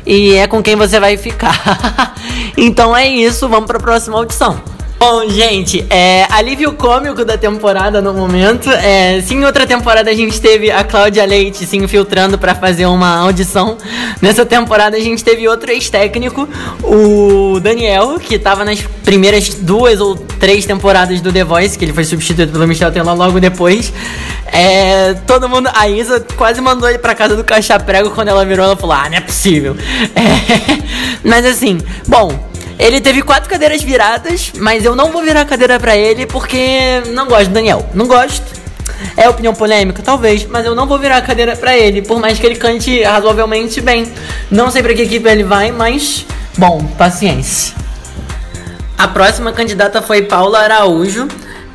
E 0.06 0.36
é 0.36 0.48
com 0.48 0.64
quem 0.64 0.76
você 0.76 1.00
vai 1.00 1.18
ficar. 1.18 2.14
então 2.56 2.96
é 2.96 3.08
isso, 3.08 3.50
vamos 3.50 3.68
para 3.68 3.78
a 3.78 3.82
próxima 3.82 4.18
audição. 4.18 4.77
Bom, 5.00 5.30
gente, 5.30 5.86
é 5.92 6.26
alívio 6.32 6.74
cômico 6.74 7.24
da 7.24 7.38
temporada 7.38 8.02
no 8.02 8.16
momento. 8.16 8.68
É, 8.72 9.22
sim, 9.22 9.46
outra 9.46 9.68
temporada 9.68 10.10
a 10.10 10.14
gente 10.14 10.42
teve 10.42 10.72
a 10.72 10.84
Cláudia 10.84 11.24
Leite 11.24 11.68
se 11.68 11.78
infiltrando 11.78 12.36
para 12.36 12.56
fazer 12.56 12.88
uma 12.88 13.16
audição. 13.18 13.78
Nessa 14.20 14.44
temporada 14.44 14.98
a 14.98 15.00
gente 15.00 15.24
teve 15.24 15.48
outro 15.48 15.70
ex-técnico, 15.70 16.50
o 16.82 17.60
Daniel, 17.60 18.18
que 18.20 18.40
tava 18.40 18.66
nas 18.66 18.82
primeiras 19.04 19.50
duas 19.50 20.02
ou 20.02 20.16
três 20.16 20.66
temporadas 20.66 21.22
do 21.22 21.32
The 21.32 21.44
Voice, 21.44 21.78
que 21.78 21.86
ele 21.86 21.94
foi 21.94 22.04
substituído 22.04 22.52
pelo 22.52 22.68
Michel 22.68 22.92
Teló 22.92 23.14
logo 23.14 23.40
depois. 23.40 23.94
É, 24.52 25.14
todo 25.28 25.48
mundo, 25.48 25.70
a 25.76 25.88
Isa 25.88 26.26
quase 26.36 26.60
mandou 26.60 26.90
ele 26.90 26.98
pra 26.98 27.14
casa 27.14 27.36
do 27.36 27.44
caixa 27.44 27.80
prego 27.80 28.10
quando 28.10 28.30
ela 28.30 28.44
virou, 28.44 28.66
ela 28.66 28.76
falou: 28.76 28.96
"Ah, 28.96 29.08
não 29.08 29.18
é 29.18 29.22
possível". 29.22 29.76
É, 30.16 31.20
mas 31.24 31.46
assim, 31.46 31.78
bom, 32.08 32.47
ele 32.80 33.02
teve 33.02 33.22
quatro 33.22 33.50
cadeiras 33.50 33.82
viradas, 33.82 34.52
mas 34.58 34.86
eu 34.86 34.96
não 34.96 35.12
vou 35.12 35.24
virar 35.24 35.42
a 35.42 35.46
cadeira 35.46 35.80
para 35.80 35.98
ele 35.98 36.26
porque 36.26 37.02
não 37.12 37.28
gosto 37.28 37.48
do 37.48 37.54
Daniel. 37.54 37.88
Não 37.94 38.08
gosto. 38.08 38.46
É 39.16 39.28
opinião 39.28 39.54
polêmica? 39.54 40.02
Talvez, 40.04 40.46
mas 40.46 40.66
eu 40.66 40.76
não 40.76 40.88
vou 40.88 40.98
virar 40.98 41.18
a 41.18 41.22
cadeira 41.22 41.56
para 41.56 41.78
ele, 41.78 42.02
por 42.02 42.20
mais 42.20 42.40
que 42.40 42.46
ele 42.46 42.56
cante 42.56 43.04
razoavelmente 43.04 43.82
bem. 43.82 44.12
Não 44.50 44.70
sei 44.72 44.82
para 44.82 44.94
que 44.94 45.04
equipe 45.04 45.28
ele 45.28 45.44
vai, 45.44 45.72
mas 45.72 46.26
bom, 46.58 46.84
paciência. 46.98 47.76
A 48.98 49.08
próxima 49.08 49.52
candidata 49.52 50.02
foi 50.02 50.24
Paula 50.24 50.60
Araújo. 50.60 51.28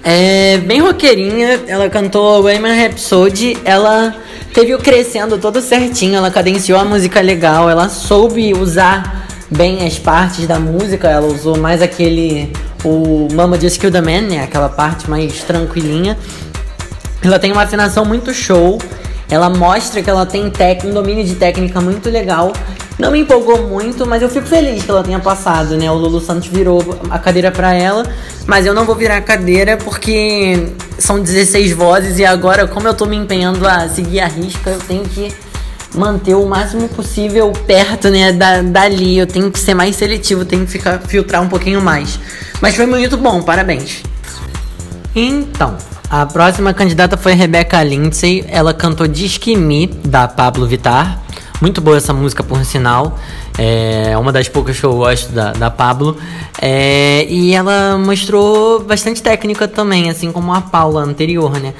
É 0.05 0.59
bem 0.59 0.81
roqueirinha, 0.81 1.61
ela 1.69 1.89
cantou 1.89 2.43
Women 2.43 2.77
Rhapsody, 2.77 3.57
ela 3.65 4.17
teve 4.53 4.75
o 4.75 4.79
crescendo 4.79 5.39
todo 5.39 5.61
certinho, 5.61 6.17
ela 6.17 6.29
cadenciou 6.29 6.77
a 6.79 6.85
música 6.85 7.21
legal, 7.21 7.71
ela 7.71 7.89
soube 7.89 8.53
usar 8.53 9.29
bem 9.57 9.87
as 9.87 9.99
partes 9.99 10.47
da 10.47 10.59
música, 10.59 11.09
ela 11.09 11.27
usou 11.27 11.57
mais 11.59 11.83
aquele 11.83 12.53
o 12.85 13.29
Mama 13.33 13.61
Just 13.61 13.79
Kill 13.79 13.91
the 13.91 14.01
Man, 14.01 14.23
né, 14.23 14.43
aquela 14.43 14.69
parte 14.69 15.09
mais 15.09 15.43
tranquilinha. 15.45 16.19
Ela 17.23 17.39
tem 17.39 17.53
uma 17.53 17.63
afinação 17.63 18.05
muito 18.05 18.35
show, 18.35 18.81
ela 19.31 19.49
mostra 19.49 20.03
que 20.03 20.11
ela 20.11 20.27
tem 20.27 20.51
tec, 20.51 20.85
um 20.85 20.93
domínio 20.93 21.25
de 21.25 21.37
técnica 21.37 21.81
muito 21.81 22.11
legal. 22.11 22.53
Não 22.99 23.11
me 23.11 23.21
empolgou 23.21 23.67
muito, 23.69 24.07
mas 24.07 24.21
eu 24.23 24.29
fico 24.29 24.47
feliz 24.47 24.85
que 24.85 24.91
ela 24.91 25.03
tenha 25.03 25.19
passado, 25.19 25.77
né? 25.77 25.91
O 25.91 25.95
Lulu 25.95 26.21
Santos 26.21 26.49
virou 26.49 27.01
a 27.11 27.19
cadeira 27.19 27.51
para 27.51 27.73
ela, 27.73 28.05
mas 28.47 28.67
eu 28.67 28.75
não 28.75 28.85
vou 28.85 28.95
virar 28.95 29.17
a 29.17 29.21
cadeira 29.21 29.77
porque 29.77 30.69
são 30.99 31.21
16 31.21 31.73
vozes 31.73 32.19
e 32.19 32.25
agora, 32.25 32.67
como 32.67 32.87
eu 32.87 32.95
tô 32.95 33.07
me 33.07 33.17
empenhando 33.17 33.67
a 33.67 33.89
seguir 33.89 34.21
a 34.21 34.27
risca, 34.27 34.71
eu 34.71 34.79
tenho 34.81 35.03
que 35.05 35.33
manter 35.95 36.35
o 36.35 36.47
máximo 36.47 36.89
possível 36.89 37.53
perto, 37.67 38.09
né, 38.11 38.33
da, 38.33 38.63
dali. 38.63 39.19
Eu 39.19 39.27
tenho 39.27 39.51
que 39.51 39.59
ser 39.59 39.75
mais 39.75 39.97
seletivo, 39.97 40.45
tenho 40.45 40.65
que 40.65 40.73
ficar 40.73 40.99
filtrar 41.01 41.43
um 41.43 41.49
pouquinho 41.49 41.81
mais. 41.81 42.19
Mas 42.61 42.75
foi 42.75 42.87
muito 42.87 43.17
bom, 43.17 43.43
parabéns. 43.43 44.03
Então, 45.15 45.77
a 46.09 46.27
próxima 46.27 46.73
candidata 46.73 47.17
foi 47.17 47.35
Rebecca 47.35 47.83
Lindsay. 47.83 48.45
Ela 48.49 48.73
cantou 48.73 49.07
Disque 49.07 49.57
Me, 49.57 49.87
da 49.87 50.27
Pablo 50.29 50.67
Vittar. 50.67 51.21
Muito 51.61 51.81
boa 51.81 51.97
essa 51.97 52.13
música, 52.13 52.43
por 52.43 52.65
sinal. 52.65 53.19
É 53.57 54.17
uma 54.19 54.33
das 54.33 54.49
poucas 54.49 54.81
que 54.81 54.85
eu 54.85 54.95
gosto 54.95 55.31
da, 55.33 55.53
da 55.53 55.71
Pablo. 55.71 56.17
É, 56.61 57.25
e 57.29 57.55
ela 57.55 57.97
mostrou 57.99 58.81
bastante 58.81 59.23
técnica 59.23 59.69
também, 59.69 60.11
assim 60.11 60.33
como 60.33 60.53
a 60.53 60.61
Paula 60.61 61.03
anterior, 61.03 61.61
né? 61.61 61.73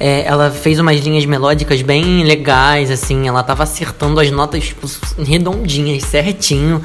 É, 0.00 0.24
ela 0.26 0.50
fez 0.50 0.78
umas 0.78 0.98
linhas 1.00 1.26
melódicas 1.26 1.82
bem 1.82 2.24
legais, 2.24 2.90
assim. 2.90 3.28
Ela 3.28 3.42
tava 3.42 3.64
acertando 3.64 4.18
as 4.18 4.30
notas 4.30 4.64
tipo, 4.64 4.88
redondinhas, 5.18 6.02
certinho. 6.04 6.82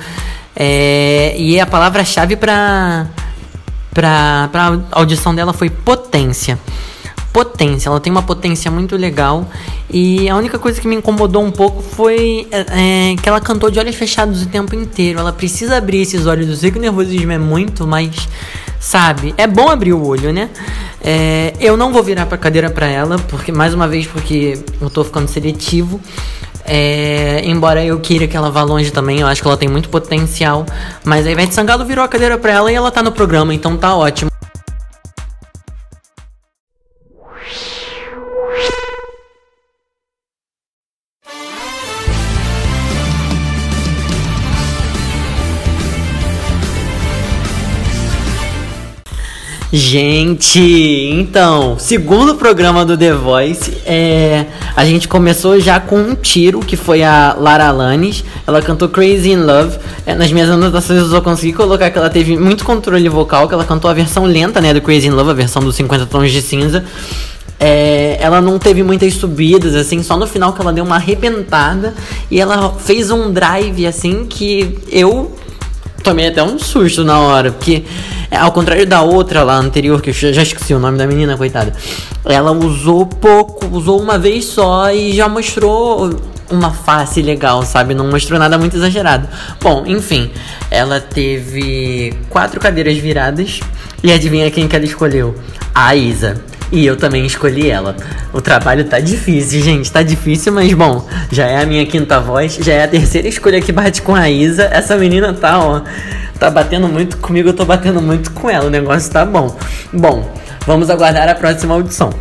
É, 0.54 1.34
e 1.38 1.60
a 1.60 1.66
palavra-chave 1.66 2.36
para 2.36 3.08
para 3.94 4.50
a 4.92 5.00
audição 5.00 5.34
dela 5.34 5.54
foi 5.54 5.70
potência 5.70 6.60
potência. 7.36 7.90
Ela 7.90 8.00
tem 8.00 8.10
uma 8.10 8.24
potência 8.24 8.72
muito 8.72 8.96
legal. 8.96 9.46
E 9.90 10.30
a 10.30 10.38
única 10.38 10.58
coisa 10.58 10.80
que 10.80 10.88
me 10.88 10.96
incomodou 10.96 11.44
um 11.44 11.52
pouco 11.52 11.82
foi 11.82 12.48
é, 12.50 13.12
é, 13.12 13.16
que 13.22 13.28
ela 13.28 13.42
cantou 13.42 13.70
de 13.70 13.78
olhos 13.78 13.94
fechados 13.94 14.44
o 14.44 14.46
tempo 14.48 14.74
inteiro. 14.74 15.20
Ela 15.20 15.34
precisa 15.34 15.76
abrir 15.76 16.00
esses 16.00 16.26
olhos. 16.26 16.48
Eu 16.48 16.56
sei 16.56 16.72
que 16.72 16.78
o 16.78 16.82
nervosismo 16.82 17.34
é 17.34 17.38
muito, 17.38 17.86
mas 17.86 18.30
sabe? 18.80 19.34
É 19.38 19.48
bom 19.48 19.70
abrir 19.70 19.94
o 19.94 20.06
olho, 20.06 20.32
né? 20.32 20.50
É, 21.04 21.54
eu 21.60 21.78
não 21.78 21.92
vou 21.94 22.02
virar 22.02 22.26
pra 22.26 22.38
cadeira 22.38 22.70
pra 22.70 22.88
ela, 22.88 23.18
porque 23.30 23.52
mais 23.52 23.74
uma 23.74 23.88
vez, 23.88 24.08
porque 24.08 24.60
eu 24.82 24.90
tô 24.90 25.04
ficando 25.04 25.28
seletivo. 25.28 26.00
É, 26.68 27.42
embora 27.46 27.86
eu 27.86 28.00
queira 28.00 28.26
que 28.26 28.36
ela 28.36 28.50
vá 28.50 28.64
longe 28.64 28.92
também, 28.92 29.20
eu 29.20 29.28
acho 29.28 29.42
que 29.42 29.48
ela 29.48 29.58
tem 29.58 29.70
muito 29.70 29.90
potencial. 29.90 30.66
Mas 31.04 31.28
a 31.28 31.32
Ivete 31.32 31.54
Sangalo 31.54 31.86
virou 31.86 32.04
a 32.04 32.08
cadeira 32.08 32.38
pra 32.38 32.52
ela 32.52 32.72
e 32.72 32.76
ela 32.76 32.90
tá 32.90 33.04
no 33.04 33.12
programa, 33.12 33.54
então 33.54 33.78
tá 33.78 33.96
ótimo. 33.96 34.35
Gente, 49.78 50.58
então, 51.12 51.78
segundo 51.78 52.36
programa 52.36 52.86
do 52.86 52.98
The 52.98 53.12
Voice, 53.12 53.74
é, 53.86 54.46
a 54.74 54.86
gente 54.86 55.06
começou 55.06 55.60
já 55.60 55.82
com 55.82 55.98
um 55.98 56.16
tiro, 56.16 56.62
que 56.62 56.78
foi 56.78 57.04
a 57.04 57.36
Lara 57.38 57.68
Alanis. 57.68 58.24
Ela 58.48 58.62
cantou 58.62 58.88
Crazy 58.88 59.32
in 59.32 59.44
Love. 59.44 59.78
É, 60.06 60.16
nas 60.16 60.32
minhas 60.32 60.50
anotações 60.50 61.02
eu 61.02 61.10
só 61.10 61.20
consegui 61.20 61.52
colocar 61.52 61.92
que 61.92 61.98
ela 61.98 62.10
teve 62.10 62.38
muito 62.38 62.64
controle 62.64 63.10
vocal, 63.10 63.50
que 63.50 63.54
ela 63.54 63.66
cantou 63.66 63.92
a 63.92 63.94
versão 63.94 64.24
lenta, 64.24 64.62
né, 64.62 64.74
do 64.74 64.80
Crazy 64.80 65.08
in 65.08 65.12
Love, 65.12 65.32
a 65.32 65.34
versão 65.34 65.62
dos 65.62 65.76
50 65.76 66.06
tons 66.06 66.32
de 66.32 66.42
cinza. 66.42 66.86
É, 67.60 68.18
ela 68.22 68.40
não 68.40 68.58
teve 68.58 68.82
muitas 68.82 69.14
subidas, 69.16 69.76
assim, 69.76 70.02
só 70.02 70.16
no 70.16 70.26
final 70.26 70.54
que 70.54 70.62
ela 70.62 70.72
deu 70.72 70.86
uma 70.86 70.96
arrebentada 70.96 71.94
e 72.32 72.40
ela 72.40 72.74
fez 72.80 73.12
um 73.12 73.30
drive, 73.30 73.86
assim, 73.86 74.26
que 74.26 74.78
eu 74.90 75.36
tomei 76.06 76.28
até 76.28 76.44
um 76.44 76.60
susto 76.60 77.04
na 77.04 77.20
hora, 77.20 77.52
porque 77.52 77.84
é, 78.30 78.38
ao 78.38 78.52
contrário 78.52 78.86
da 78.86 79.02
outra 79.02 79.44
lá 79.44 79.58
anterior, 79.58 80.02
que 80.02 80.12
eu 80.12 80.14
já 80.14 80.44
esqueci 80.44 80.74
o 80.74 80.80
nome 80.80 81.00
da 81.00 81.08
menina, 81.08 81.36
coitada, 81.36 81.74
ela 82.24 82.52
usou 82.52 83.08
pouco, 83.08 83.66
usou 83.76 84.00
uma 84.00 84.18
vez 84.18 84.46
só 84.46 84.92
e 84.92 85.14
já 85.14 85.28
mostrou 85.28 86.16
uma 86.50 86.72
face 86.72 87.24
legal, 87.24 87.64
sabe? 87.64 87.96
Não 87.96 88.08
mostrou 88.08 88.40
nada 88.40 88.56
muito 88.56 88.78
exagerado. 88.78 89.28
Bom, 89.60 89.84
enfim, 89.88 90.30
ela 90.70 91.00
teve 91.02 92.14
quatro 92.30 92.60
cadeiras 92.60 92.98
viradas 92.98 93.60
e 94.04 94.12
adivinha 94.12 94.52
quem 94.52 94.68
que 94.68 94.76
ela 94.76 94.86
escolheu? 94.86 95.36
A 95.74 95.96
Isa. 95.96 96.40
E 96.72 96.86
eu 96.86 96.96
também 96.96 97.26
escolhi 97.26 97.70
ela. 97.70 97.96
O 98.34 98.42
trabalho 98.42 98.84
tá 98.86 99.00
difícil, 99.00 99.62
gente. 99.62 99.92
Tá 99.92 100.02
difícil, 100.02 100.52
mas 100.52 100.74
bom, 100.74 101.08
já 101.32 101.46
é 101.46 101.62
a 101.62 101.66
minha 101.66 101.86
quinta 101.86 102.20
voz, 102.20 102.58
já 102.60 102.74
é 102.74 102.84
a 102.84 102.88
terceira 102.88 103.28
escolha 103.28 103.62
que 103.62 103.72
bate 103.72 104.02
com 104.02 104.16
a 104.16 104.30
Isa. 104.30 104.64
Essa 104.72 104.98
menina 104.98 105.34
tá, 105.34 105.60
ó, 105.60 105.82
tá 106.40 106.50
batendo 106.50 106.88
muito 106.88 107.18
comigo, 107.18 107.50
eu 107.50 107.54
tô 107.54 107.66
batendo 107.66 108.02
muito 108.02 108.32
com 108.32 108.50
ela. 108.50 108.66
O 108.66 108.70
negócio 108.70 109.12
tá 109.12 109.26
bom. 109.26 109.56
Bom, 109.94 110.34
vamos 110.66 110.90
aguardar 110.90 111.30
a 111.30 111.36
próxima 111.36 111.74
audição. 111.74 112.12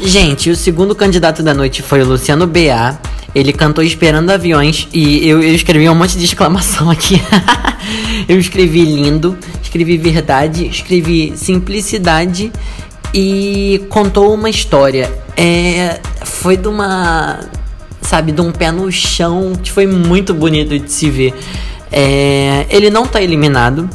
Gente, 0.00 0.50
o 0.50 0.56
segundo 0.56 0.94
candidato 0.94 1.42
da 1.42 1.52
noite 1.52 1.82
foi 1.82 2.02
o 2.02 2.06
Luciano 2.06 2.46
B.A. 2.46 2.96
Ele 3.34 3.52
cantou 3.52 3.84
Esperando 3.84 4.30
Aviões 4.30 4.88
e 4.92 5.28
eu, 5.28 5.42
eu 5.42 5.54
escrevi 5.54 5.88
um 5.88 5.94
monte 5.94 6.16
de 6.16 6.24
exclamação 6.24 6.88
aqui. 6.90 7.20
eu 8.28 8.38
escrevi 8.38 8.84
lindo, 8.84 9.36
escrevi 9.62 9.98
verdade, 9.98 10.66
escrevi 10.66 11.32
simplicidade 11.36 12.52
e 13.12 13.86
contou 13.88 14.32
uma 14.34 14.50
história. 14.50 15.10
É, 15.36 16.00
foi 16.24 16.56
de 16.56 16.68
uma. 16.68 17.40
Sabe, 18.00 18.32
de 18.32 18.40
um 18.40 18.50
pé 18.50 18.70
no 18.70 18.90
chão 18.90 19.52
que 19.62 19.70
foi 19.70 19.86
muito 19.86 20.32
bonito 20.32 20.78
de 20.78 20.90
se 20.90 21.10
ver. 21.10 21.34
É, 21.92 22.66
ele 22.70 22.90
não 22.90 23.06
tá 23.06 23.20
eliminado. 23.20 23.88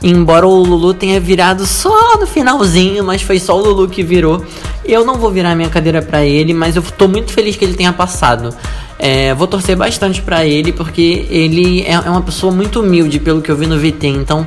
Embora 0.00 0.46
o 0.46 0.62
Lulu 0.62 0.94
tenha 0.94 1.18
virado 1.18 1.66
só 1.66 2.16
no 2.18 2.26
finalzinho, 2.26 3.02
mas 3.02 3.20
foi 3.20 3.40
só 3.40 3.58
o 3.58 3.62
Lulu 3.62 3.88
que 3.88 4.02
virou. 4.02 4.44
Eu 4.84 5.04
não 5.04 5.16
vou 5.16 5.30
virar 5.30 5.56
minha 5.56 5.68
cadeira 5.68 6.00
para 6.00 6.24
ele, 6.24 6.54
mas 6.54 6.76
eu 6.76 6.82
tô 6.82 7.08
muito 7.08 7.32
feliz 7.32 7.56
que 7.56 7.64
ele 7.64 7.74
tenha 7.74 7.92
passado. 7.92 8.54
É, 8.98 9.34
vou 9.34 9.46
torcer 9.46 9.76
bastante 9.76 10.22
para 10.22 10.46
ele, 10.46 10.72
porque 10.72 11.26
ele 11.30 11.82
é, 11.82 11.92
é, 11.92 12.10
uma 12.10 12.22
pessoa 12.22 12.52
muito 12.52 12.80
humilde, 12.80 13.18
pelo 13.18 13.42
que 13.42 13.50
eu 13.50 13.56
vi 13.56 13.66
no 13.66 13.78
VT. 13.78 14.06
Então, 14.06 14.46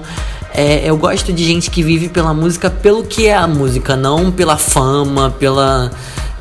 é, 0.54 0.82
eu 0.84 0.98
gosto 0.98 1.32
de 1.32 1.44
gente 1.44 1.70
que 1.70 1.82
vive 1.82 2.10
pela 2.10 2.34
música 2.34 2.70
pelo 2.70 3.04
que 3.04 3.28
é 3.28 3.36
a 3.36 3.48
música, 3.48 3.96
não 3.96 4.32
pela 4.32 4.58
fama, 4.58 5.32
pela 5.32 5.92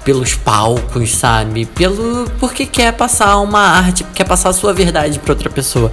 pelos 0.04 0.34
palcos, 0.34 1.14
sabe? 1.14 1.66
Pelo 1.66 2.28
porque 2.38 2.64
quer 2.64 2.92
passar 2.92 3.38
uma 3.38 3.60
arte, 3.60 4.04
quer 4.14 4.24
passar 4.24 4.48
a 4.48 4.52
sua 4.52 4.72
verdade 4.72 5.18
para 5.18 5.32
outra 5.32 5.50
pessoa. 5.50 5.92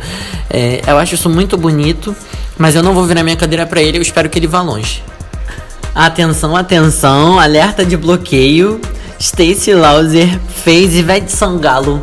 É, 0.50 0.82
eu 0.88 0.98
acho 0.98 1.16
isso 1.16 1.30
muito 1.30 1.58
bonito, 1.58 2.16
mas 2.58 2.74
eu 2.76 2.82
não 2.82 2.94
vou 2.94 3.06
virar 3.06 3.24
minha 3.24 3.36
cadeira 3.36 3.66
para 3.66 3.82
ele. 3.82 3.98
Eu 3.98 4.02
espero 4.02 4.30
que 4.30 4.40
ele 4.40 4.48
vá 4.48 4.62
longe. 4.62 5.04
Atenção, 5.94 6.56
atenção! 6.56 7.40
Alerta 7.40 7.86
de 7.86 7.98
bloqueio. 7.98 8.80
Stacy 9.20 9.74
Lauser 9.74 10.40
fez 10.64 10.96
Ivete 10.96 11.32
Sangalo 11.32 12.02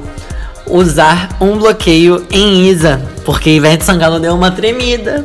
usar 0.67 1.37
um 1.41 1.59
bloqueio 1.59 2.27
em 2.31 2.69
Isa, 2.69 3.01
porque 3.25 3.51
Ivete 3.51 3.85
Sangalo 3.85 4.19
deu 4.19 4.35
uma 4.35 4.51
tremida 4.51 5.25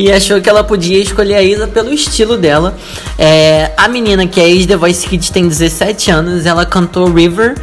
e 0.00 0.10
achou 0.10 0.40
que 0.40 0.48
ela 0.48 0.64
podia 0.64 0.98
escolher 0.98 1.34
a 1.34 1.42
Isa 1.42 1.68
pelo 1.68 1.92
estilo 1.92 2.38
dela. 2.38 2.74
É, 3.18 3.70
a 3.76 3.86
menina 3.86 4.26
que 4.26 4.40
é 4.40 4.48
ex-The 4.48 4.74
Voice 4.74 5.06
Kids 5.06 5.28
tem 5.28 5.46
17 5.46 6.10
anos, 6.10 6.46
ela 6.46 6.64
cantou 6.64 7.12
River. 7.12 7.54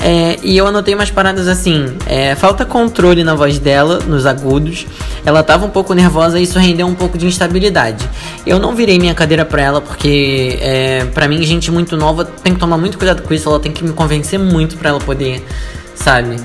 É, 0.00 0.38
e 0.42 0.56
eu 0.56 0.66
anotei 0.66 0.92
umas 0.92 1.12
paradas 1.12 1.46
assim: 1.46 1.96
é, 2.06 2.34
falta 2.34 2.64
controle 2.64 3.22
na 3.22 3.36
voz 3.36 3.60
dela, 3.60 4.00
nos 4.00 4.26
agudos. 4.26 4.86
Ela 5.24 5.44
tava 5.44 5.64
um 5.64 5.70
pouco 5.70 5.94
nervosa 5.94 6.40
e 6.40 6.42
isso 6.42 6.58
rendeu 6.58 6.86
um 6.88 6.96
pouco 6.96 7.16
de 7.16 7.26
instabilidade. 7.26 8.04
Eu 8.44 8.58
não 8.58 8.74
virei 8.74 8.98
minha 8.98 9.14
cadeira 9.14 9.44
pra 9.44 9.62
ela 9.62 9.80
porque, 9.80 10.58
é, 10.60 11.04
pra 11.14 11.28
mim, 11.28 11.40
gente 11.44 11.70
muito 11.70 11.96
nova 11.96 12.24
tem 12.24 12.54
que 12.54 12.58
tomar 12.58 12.76
muito 12.76 12.98
cuidado 12.98 13.22
com 13.22 13.32
isso. 13.32 13.48
Ela 13.48 13.60
tem 13.60 13.70
que 13.70 13.84
me 13.84 13.92
convencer 13.92 14.38
muito 14.38 14.76
pra 14.76 14.88
ela 14.90 14.98
poder, 14.98 15.46
sabe, 15.94 16.36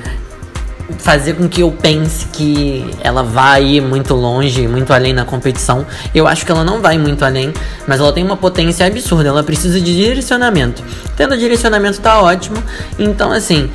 fazer 0.98 1.34
com 1.34 1.48
que 1.48 1.62
eu 1.62 1.72
pense 1.72 2.26
que 2.28 2.90
ela 3.02 3.24
vai 3.24 3.80
muito 3.82 4.14
longe, 4.14 4.68
muito 4.68 4.92
além 4.92 5.14
na 5.14 5.26
competição. 5.26 5.86
Eu 6.14 6.28
acho 6.28 6.46
que 6.46 6.52
ela 6.52 6.64
não 6.64 6.82
vai 6.82 6.98
muito 6.98 7.24
além, 7.24 7.54
mas 7.88 8.00
ela 8.00 8.12
tem 8.12 8.24
uma 8.24 8.38
potência 8.38 8.86
absurda. 8.86 9.30
Ela 9.30 9.44
precisa 9.44 9.80
de 9.80 9.96
direcionamento. 9.96 10.84
Tendo 11.16 11.38
direcionamento 11.38 12.00
tá 12.00 12.22
ótimo. 12.22 12.58
Então, 12.98 13.32
assim, 13.32 13.70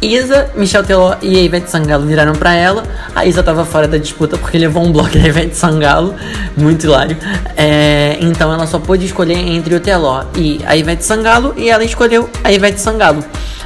Isa, 0.00 0.50
Michel 0.54 0.84
Teló 0.84 1.16
e 1.20 1.36
a 1.36 1.42
Ivete 1.42 1.70
Sangalo 1.70 2.06
viraram 2.06 2.32
para 2.32 2.54
ela. 2.54 2.84
A 3.14 3.26
Isa 3.26 3.42
tava 3.42 3.64
fora 3.64 3.88
da 3.88 3.98
disputa 3.98 4.36
porque 4.36 4.56
levou 4.56 4.84
um 4.84 4.92
bloco 4.92 5.10
da 5.10 5.26
Ivete 5.26 5.56
Sangalo, 5.56 6.14
muito 6.56 6.84
hilário. 6.84 7.16
É, 7.56 8.16
então 8.20 8.52
ela 8.52 8.66
só 8.66 8.78
pôde 8.78 9.06
escolher 9.06 9.36
entre 9.36 9.74
o 9.74 9.80
Teló 9.80 10.24
e 10.36 10.60
a 10.64 10.76
Ivete 10.76 11.04
Sangalo 11.04 11.52
e 11.56 11.68
ela 11.68 11.82
escolheu 11.82 12.30
a 12.44 12.52
Ivete 12.52 12.80
Sangalo. 12.80 13.24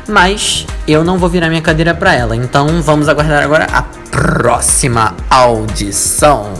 Mas 0.09 0.67
eu 0.87 1.05
não 1.05 1.19
vou 1.19 1.29
virar 1.29 1.49
minha 1.49 1.63
cadeira 1.63 1.95
para 1.95 2.15
ela. 2.15 2.37
Então 2.37 2.83
vamos 2.83 3.09
aguardar 3.09 3.43
agora 3.43 3.67
a 3.73 3.83
próxima 3.83 5.15
audição. 5.31 6.53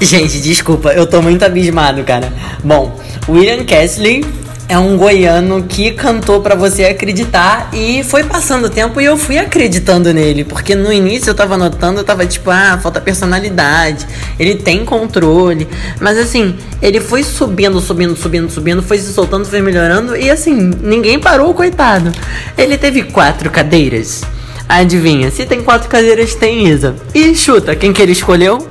Gente, 0.00 0.40
desculpa, 0.40 0.92
eu 0.92 1.06
tô 1.06 1.22
muito 1.22 1.44
abismado, 1.44 2.04
cara. 2.04 2.30
Bom, 2.62 3.00
William 3.28 3.64
Castley 3.64 4.24
é 4.68 4.76
um 4.76 4.96
goiano 4.96 5.62
que 5.62 5.92
cantou 5.92 6.40
para 6.40 6.56
você 6.56 6.84
acreditar 6.86 7.70
e 7.72 8.02
foi 8.02 8.24
passando 8.24 8.66
o 8.66 8.70
tempo 8.70 9.00
e 9.00 9.04
eu 9.04 9.16
fui 9.16 9.38
acreditando 9.38 10.12
nele, 10.12 10.44
porque 10.44 10.74
no 10.74 10.92
início 10.92 11.30
eu 11.30 11.34
tava 11.34 11.56
notando, 11.56 12.00
eu 12.00 12.04
tava 12.04 12.26
tipo, 12.26 12.50
ah, 12.50 12.78
falta 12.82 13.00
personalidade, 13.00 14.06
ele 14.38 14.56
tem 14.56 14.84
controle, 14.84 15.68
mas 16.00 16.18
assim, 16.18 16.56
ele 16.82 17.00
foi 17.00 17.22
subindo, 17.22 17.80
subindo, 17.80 18.16
subindo, 18.16 18.50
subindo, 18.50 18.82
foi 18.82 18.98
se 18.98 19.12
soltando, 19.12 19.44
foi 19.44 19.60
melhorando 19.60 20.16
e 20.16 20.28
assim, 20.28 20.52
ninguém 20.82 21.18
parou, 21.18 21.54
coitado. 21.54 22.12
Ele 22.58 22.76
teve 22.76 23.02
quatro 23.04 23.50
cadeiras. 23.50 24.22
Adivinha, 24.68 25.30
se 25.30 25.46
tem 25.46 25.62
quatro 25.62 25.88
cadeiras, 25.88 26.34
tem 26.34 26.66
Isa. 26.66 26.96
E 27.14 27.36
chuta, 27.36 27.76
quem 27.76 27.92
que 27.92 28.02
ele 28.02 28.12
escolheu? 28.12 28.66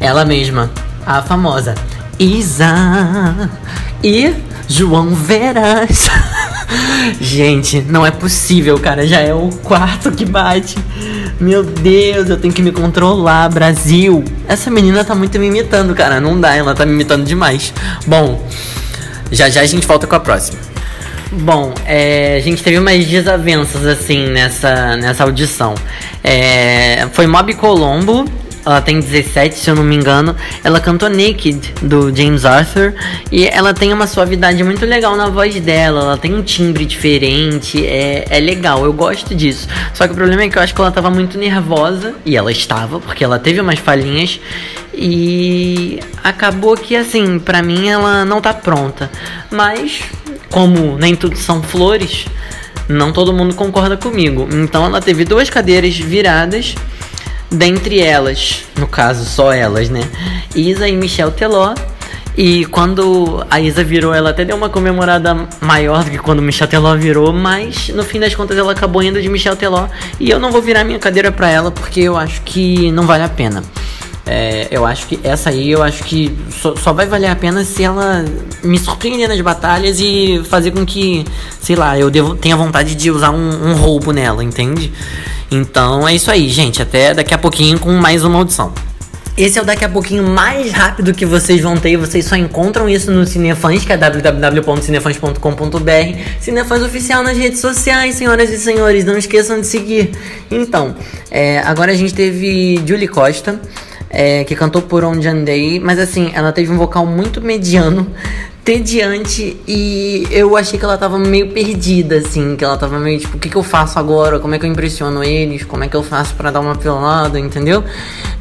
Ela 0.00 0.24
mesma, 0.24 0.70
a 1.04 1.20
famosa 1.20 1.74
Isa. 2.18 3.50
E 4.02 4.34
João 4.70 5.08
Veras. 5.08 6.08
Gente, 7.20 7.80
não 7.80 8.06
é 8.06 8.12
possível, 8.12 8.78
cara. 8.78 9.04
Já 9.04 9.18
é 9.18 9.34
o 9.34 9.48
quarto 9.64 10.12
que 10.12 10.24
bate. 10.24 10.78
Meu 11.40 11.64
Deus, 11.64 12.30
eu 12.30 12.36
tenho 12.36 12.54
que 12.54 12.62
me 12.62 12.70
controlar, 12.70 13.48
Brasil. 13.48 14.22
Essa 14.46 14.70
menina 14.70 15.04
tá 15.04 15.12
muito 15.12 15.36
me 15.40 15.48
imitando, 15.48 15.92
cara. 15.92 16.20
Não 16.20 16.40
dá, 16.40 16.54
ela 16.54 16.72
tá 16.72 16.86
me 16.86 16.92
imitando 16.92 17.24
demais. 17.24 17.74
Bom, 18.06 18.48
já 19.32 19.50
já 19.50 19.60
a 19.60 19.66
gente 19.66 19.84
volta 19.88 20.06
com 20.06 20.14
a 20.14 20.20
próxima. 20.20 20.60
Bom, 21.32 21.74
é, 21.84 22.36
a 22.36 22.40
gente 22.40 22.62
teve 22.62 22.78
umas 22.78 23.04
desavenças 23.04 23.84
assim 23.84 24.28
nessa, 24.28 24.96
nessa 24.96 25.24
audição. 25.24 25.74
É, 26.22 27.08
foi 27.12 27.26
Mob 27.26 27.52
Colombo 27.54 28.24
ela 28.64 28.80
tem 28.80 29.00
17, 29.00 29.58
se 29.58 29.70
eu 29.70 29.74
não 29.74 29.82
me 29.82 29.96
engano. 29.96 30.36
Ela 30.62 30.80
cantou 30.80 31.08
Naked, 31.08 31.74
do 31.82 32.14
James 32.14 32.44
Arthur. 32.44 32.94
E 33.32 33.46
ela 33.46 33.72
tem 33.72 33.92
uma 33.92 34.06
suavidade 34.06 34.62
muito 34.62 34.84
legal 34.84 35.16
na 35.16 35.28
voz 35.28 35.58
dela. 35.60 36.00
Ela 36.00 36.18
tem 36.18 36.34
um 36.34 36.42
timbre 36.42 36.84
diferente. 36.84 37.84
É, 37.86 38.26
é 38.28 38.40
legal, 38.40 38.84
eu 38.84 38.92
gosto 38.92 39.34
disso. 39.34 39.66
Só 39.94 40.06
que 40.06 40.12
o 40.12 40.16
problema 40.16 40.42
é 40.42 40.48
que 40.48 40.58
eu 40.58 40.62
acho 40.62 40.74
que 40.74 40.80
ela 40.80 40.90
tava 40.90 41.10
muito 41.10 41.38
nervosa. 41.38 42.14
E 42.24 42.36
ela 42.36 42.52
estava, 42.52 43.00
porque 43.00 43.24
ela 43.24 43.38
teve 43.38 43.60
umas 43.60 43.78
falhinhas. 43.78 44.38
E 44.92 46.00
acabou 46.22 46.76
que, 46.76 46.94
assim, 46.94 47.38
pra 47.38 47.62
mim 47.62 47.88
ela 47.88 48.24
não 48.24 48.40
tá 48.40 48.52
pronta. 48.52 49.10
Mas, 49.50 50.00
como 50.50 50.98
nem 50.98 51.14
tudo 51.14 51.36
são 51.36 51.62
flores, 51.62 52.26
não 52.88 53.12
todo 53.12 53.32
mundo 53.32 53.54
concorda 53.54 53.96
comigo. 53.96 54.48
Então 54.52 54.84
ela 54.84 55.00
teve 55.00 55.24
duas 55.24 55.48
cadeiras 55.48 55.96
viradas 55.96 56.74
dentre 57.50 58.00
elas, 58.00 58.64
no 58.78 58.86
caso 58.86 59.24
só 59.24 59.52
elas, 59.52 59.90
né? 59.90 60.02
Isa 60.54 60.88
e 60.88 60.96
Michel 60.96 61.30
Teló. 61.30 61.74
E 62.36 62.64
quando 62.66 63.44
a 63.50 63.60
Isa 63.60 63.82
virou, 63.82 64.14
ela 64.14 64.30
até 64.30 64.44
deu 64.44 64.56
uma 64.56 64.68
comemorada 64.68 65.48
maior 65.60 66.04
do 66.04 66.10
que 66.10 66.18
quando 66.18 66.40
Michel 66.40 66.68
Teló 66.68 66.96
virou, 66.96 67.32
mas 67.32 67.88
no 67.88 68.04
fim 68.04 68.20
das 68.20 68.34
contas 68.34 68.56
ela 68.56 68.72
acabou 68.72 69.02
indo 69.02 69.20
de 69.20 69.28
Michel 69.28 69.56
Teló. 69.56 69.88
E 70.18 70.30
eu 70.30 70.38
não 70.38 70.50
vou 70.50 70.62
virar 70.62 70.84
minha 70.84 70.98
cadeira 70.98 71.32
pra 71.32 71.50
ela 71.50 71.70
porque 71.70 72.00
eu 72.00 72.16
acho 72.16 72.40
que 72.42 72.90
não 72.92 73.04
vale 73.04 73.24
a 73.24 73.28
pena. 73.28 73.62
É, 74.24 74.68
eu 74.70 74.86
acho 74.86 75.08
que 75.08 75.18
essa 75.24 75.50
aí, 75.50 75.70
eu 75.72 75.82
acho 75.82 76.04
que 76.04 76.36
só, 76.50 76.76
só, 76.76 76.92
vai 76.92 77.04
valer 77.04 77.26
a 77.26 77.34
pena 77.34 77.64
se 77.64 77.82
ela 77.82 78.24
me 78.62 78.78
surpreender 78.78 79.28
nas 79.28 79.40
batalhas 79.40 79.98
e 79.98 80.40
fazer 80.48 80.70
com 80.70 80.86
que, 80.86 81.24
sei 81.60 81.74
lá, 81.74 81.98
eu 81.98 82.10
devo, 82.10 82.36
tenha 82.36 82.56
vontade 82.56 82.94
de 82.94 83.10
usar 83.10 83.32
um, 83.32 83.70
um 83.70 83.74
roubo 83.74 84.12
nela, 84.12 84.44
entende? 84.44 84.92
Então 85.50 86.06
é 86.06 86.14
isso 86.14 86.30
aí, 86.30 86.48
gente. 86.48 86.80
Até 86.80 87.12
daqui 87.12 87.34
a 87.34 87.38
pouquinho 87.38 87.78
com 87.78 87.92
mais 87.92 88.24
uma 88.24 88.38
audição. 88.38 88.72
Esse 89.36 89.58
é 89.58 89.62
o 89.62 89.64
daqui 89.64 89.84
a 89.84 89.88
pouquinho 89.88 90.22
mais 90.22 90.70
rápido 90.70 91.12
que 91.14 91.24
vocês 91.24 91.62
vão 91.62 91.76
ter. 91.76 91.96
Vocês 91.96 92.26
só 92.26 92.36
encontram 92.36 92.88
isso 92.88 93.10
no 93.10 93.26
Cinefãs, 93.26 93.84
que 93.84 93.92
é 93.92 93.96
www.cinefãs.com.br. 93.96 96.18
Cinefãs 96.38 96.82
oficial 96.82 97.22
nas 97.22 97.38
redes 97.38 97.60
sociais, 97.60 98.16
senhoras 98.16 98.50
e 98.50 98.58
senhores. 98.58 99.04
Não 99.04 99.16
esqueçam 99.16 99.60
de 99.60 99.66
seguir. 99.66 100.10
Então, 100.50 100.94
é, 101.30 101.60
agora 101.60 101.92
a 101.92 101.94
gente 101.94 102.12
teve 102.12 102.82
Julie 102.86 103.08
Costa. 103.08 103.58
É, 104.12 104.42
que 104.42 104.56
cantou 104.56 104.82
por 104.82 105.04
Onde 105.04 105.28
Andei, 105.28 105.78
mas 105.78 105.96
assim, 105.96 106.32
ela 106.34 106.50
teve 106.50 106.72
um 106.72 106.76
vocal 106.76 107.06
muito 107.06 107.40
mediano, 107.40 108.08
tediante 108.64 109.56
e 109.66 110.26
eu 110.30 110.56
achei 110.56 110.78
que 110.78 110.84
ela 110.84 110.98
tava 110.98 111.18
meio 111.18 111.50
perdida, 111.50 112.18
assim, 112.18 112.56
que 112.56 112.64
ela 112.64 112.76
tava 112.76 112.98
meio 112.98 113.18
tipo, 113.18 113.36
o 113.36 113.40
que, 113.40 113.48
que 113.48 113.56
eu 113.56 113.62
faço 113.62 113.98
agora? 113.98 114.38
Como 114.38 114.54
é 114.54 114.58
que 114.58 114.66
eu 114.66 114.70
impressiono 114.70 115.24
eles? 115.24 115.64
Como 115.64 115.82
é 115.82 115.88
que 115.88 115.96
eu 115.96 116.02
faço 116.02 116.34
para 116.34 116.50
dar 116.50 116.60
uma 116.60 116.76
pelada, 116.76 117.38
entendeu? 117.38 117.82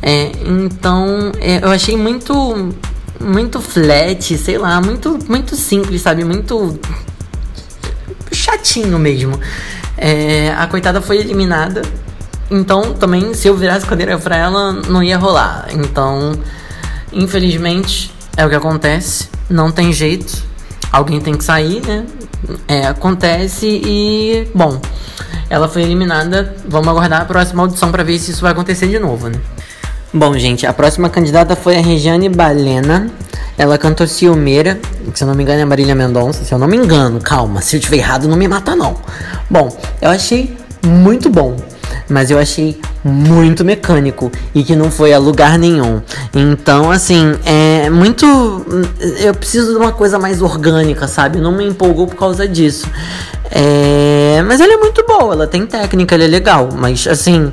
É, 0.01 0.31
então, 0.45 1.31
é, 1.39 1.63
eu 1.63 1.69
achei 1.69 1.95
muito 1.95 2.73
muito 3.19 3.59
flat, 3.59 4.37
sei 4.37 4.57
lá, 4.57 4.81
muito 4.81 5.19
muito 5.27 5.55
simples, 5.55 6.01
sabe? 6.01 6.23
Muito 6.23 6.79
chatinho 8.31 8.99
mesmo. 8.99 9.39
É, 9.97 10.53
a 10.57 10.67
coitada 10.67 11.01
foi 11.01 11.17
eliminada. 11.17 11.81
Então, 12.51 12.93
também, 12.93 13.33
se 13.33 13.47
eu 13.47 13.55
virasse 13.55 13.85
cadeira 13.85 14.17
pra 14.17 14.35
ela, 14.35 14.73
não 14.73 15.03
ia 15.03 15.17
rolar. 15.17 15.67
Então, 15.71 16.33
infelizmente, 17.13 18.11
é 18.35 18.45
o 18.45 18.49
que 18.49 18.55
acontece. 18.55 19.29
Não 19.49 19.71
tem 19.71 19.93
jeito. 19.93 20.43
Alguém 20.91 21.21
tem 21.21 21.35
que 21.35 21.43
sair, 21.43 21.81
né? 21.85 22.05
É, 22.67 22.87
acontece 22.87 23.67
e. 23.67 24.47
Bom, 24.55 24.81
ela 25.49 25.67
foi 25.67 25.83
eliminada. 25.83 26.55
Vamos 26.67 26.87
aguardar 26.87 27.21
a 27.21 27.25
próxima 27.25 27.61
audição 27.61 27.91
para 27.91 28.03
ver 28.03 28.17
se 28.17 28.31
isso 28.31 28.41
vai 28.41 28.51
acontecer 28.51 28.87
de 28.87 28.97
novo, 28.97 29.29
né? 29.29 29.39
Bom, 30.11 30.35
gente, 30.35 30.65
a 30.65 30.73
próxima 30.73 31.07
candidata 31.07 31.55
foi 31.55 31.77
a 31.77 31.81
Regiane 31.81 32.29
Balena. 32.29 33.11
Ela 33.55 33.77
cantou 33.77 34.07
Ciumeira, 34.07 34.79
que 35.11 35.17
se 35.19 35.23
eu 35.23 35.27
não 35.27 35.35
me 35.35 35.43
engano 35.43 35.61
é 35.61 35.65
Marília 35.65 35.93
Mendonça. 35.93 36.43
Se 36.43 36.51
eu 36.51 36.57
não 36.57 36.67
me 36.67 36.77
engano, 36.77 37.19
calma, 37.19 37.61
se 37.61 37.75
eu 37.75 37.79
tiver 37.79 37.97
errado, 37.97 38.27
não 38.27 38.37
me 38.37 38.47
mata 38.47 38.75
não. 38.75 38.95
Bom, 39.49 39.77
eu 40.01 40.09
achei 40.09 40.57
muito 40.83 41.29
bom 41.29 41.55
mas 42.09 42.31
eu 42.31 42.39
achei 42.39 42.79
muito 43.03 43.63
mecânico 43.63 44.31
e 44.53 44.63
que 44.63 44.75
não 44.75 44.89
foi 44.91 45.13
a 45.13 45.19
lugar 45.19 45.57
nenhum. 45.57 46.01
Então, 46.33 46.91
assim, 46.91 47.35
é 47.45 47.89
muito. 47.89 48.25
Eu 49.19 49.33
preciso 49.33 49.71
de 49.71 49.77
uma 49.77 49.91
coisa 49.91 50.17
mais 50.17 50.41
orgânica, 50.41 51.07
sabe? 51.07 51.39
Não 51.39 51.51
me 51.51 51.65
empolgou 51.65 52.07
por 52.07 52.15
causa 52.15 52.47
disso. 52.47 52.87
É... 53.51 54.43
Mas 54.45 54.59
ela 54.59 54.73
é 54.73 54.77
muito 54.77 55.05
boa, 55.05 55.33
ela 55.33 55.47
tem 55.47 55.65
técnica, 55.65 56.15
ela 56.15 56.23
é 56.23 56.27
legal, 56.27 56.69
mas 56.75 57.07
assim. 57.07 57.51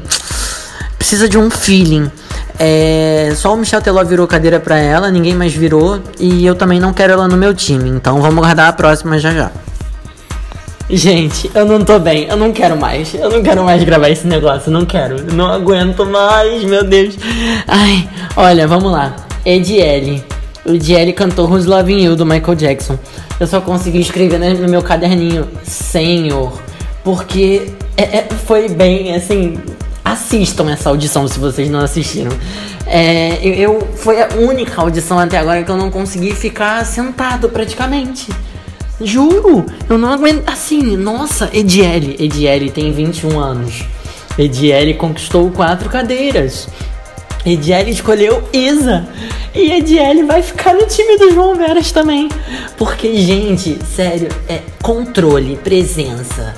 Precisa 0.99 1.29
de 1.29 1.38
um 1.38 1.51
feeling. 1.51 2.11
É, 2.59 3.33
só 3.37 3.55
o 3.55 3.57
Michel 3.57 3.83
Teló 3.83 4.03
virou 4.03 4.27
cadeira 4.27 4.59
pra 4.59 4.79
ela, 4.79 5.11
ninguém 5.11 5.35
mais 5.35 5.53
virou. 5.53 6.01
E 6.19 6.45
eu 6.45 6.55
também 6.55 6.81
não 6.81 6.92
quero 6.92 7.12
ela 7.12 7.29
no 7.29 7.37
meu 7.37 7.55
time. 7.55 7.88
Então 7.90 8.21
vamos 8.21 8.38
guardar 8.38 8.69
a 8.69 8.73
próxima 8.73 9.19
já 9.19 9.31
já. 9.31 9.51
Gente, 10.88 11.51
eu 11.53 11.66
não 11.66 11.85
tô 11.85 11.99
bem, 11.99 12.29
eu 12.29 12.37
não 12.37 12.53
quero 12.53 12.79
mais. 12.79 13.12
Eu 13.12 13.29
não 13.29 13.42
quero 13.42 13.64
mais 13.64 13.83
gravar 13.83 14.09
esse 14.09 14.25
negócio, 14.25 14.70
não 14.70 14.87
quero. 14.87 15.33
Não 15.33 15.46
aguento 15.46 16.07
mais, 16.07 16.62
meu 16.62 16.85
Deus. 16.85 17.18
Ai, 17.66 18.09
olha, 18.37 18.68
vamos 18.68 18.92
lá. 18.92 19.16
Edielle. 19.44 20.22
O 20.64 20.75
Edielle 20.75 21.12
cantou 21.12 21.49
Who's 21.49 21.66
Loving 21.66 22.05
You 22.05 22.14
do 22.14 22.25
Michael 22.25 22.55
Jackson. 22.55 22.96
Eu 23.40 23.49
só 23.49 23.61
consegui 23.61 24.01
escrever 24.01 24.38
no 24.38 24.68
meu 24.68 24.81
caderninho 24.81 25.49
Senhor. 25.64 26.61
Porque 27.03 27.72
é, 27.96 28.18
é, 28.18 28.29
foi 28.46 28.68
bem, 28.68 29.14
assim. 29.16 29.59
Assistam 30.05 30.70
essa 30.70 30.88
audição 30.88 31.27
se 31.27 31.38
vocês 31.40 31.68
não 31.68 31.81
assistiram. 31.81 32.31
É, 32.87 33.40
eu, 33.42 33.55
eu, 33.55 33.88
foi 33.96 34.22
a 34.22 34.29
única 34.38 34.81
audição 34.81 35.18
até 35.18 35.37
agora 35.37 35.64
que 35.64 35.70
eu 35.70 35.77
não 35.77 35.90
consegui 35.90 36.33
ficar 36.33 36.87
sentado 36.87 37.49
praticamente. 37.49 38.29
Juro, 39.00 39.66
eu 39.88 39.98
não 39.98 40.11
aguento. 40.11 40.48
Assim, 40.48 40.96
nossa, 40.96 41.50
Edielle. 41.52 42.16
Edielle 42.18 42.70
tem 42.70 42.92
21 42.92 43.38
anos. 43.38 43.85
Edielle 44.38 44.94
conquistou 44.94 45.50
quatro 45.50 45.88
cadeiras. 45.88 46.68
Edielle 47.44 47.90
escolheu 47.90 48.42
Isa. 48.52 49.06
E 49.54 49.72
Edielle 49.72 50.24
vai 50.24 50.42
ficar 50.42 50.74
no 50.74 50.87
time 50.87 51.16
do 51.18 51.32
João 51.32 51.54
Veras 51.54 51.92
também. 51.92 52.28
Porque, 52.76 53.16
gente, 53.16 53.78
sério, 53.85 54.28
é 54.48 54.61
controle, 54.82 55.56
presença, 55.56 56.54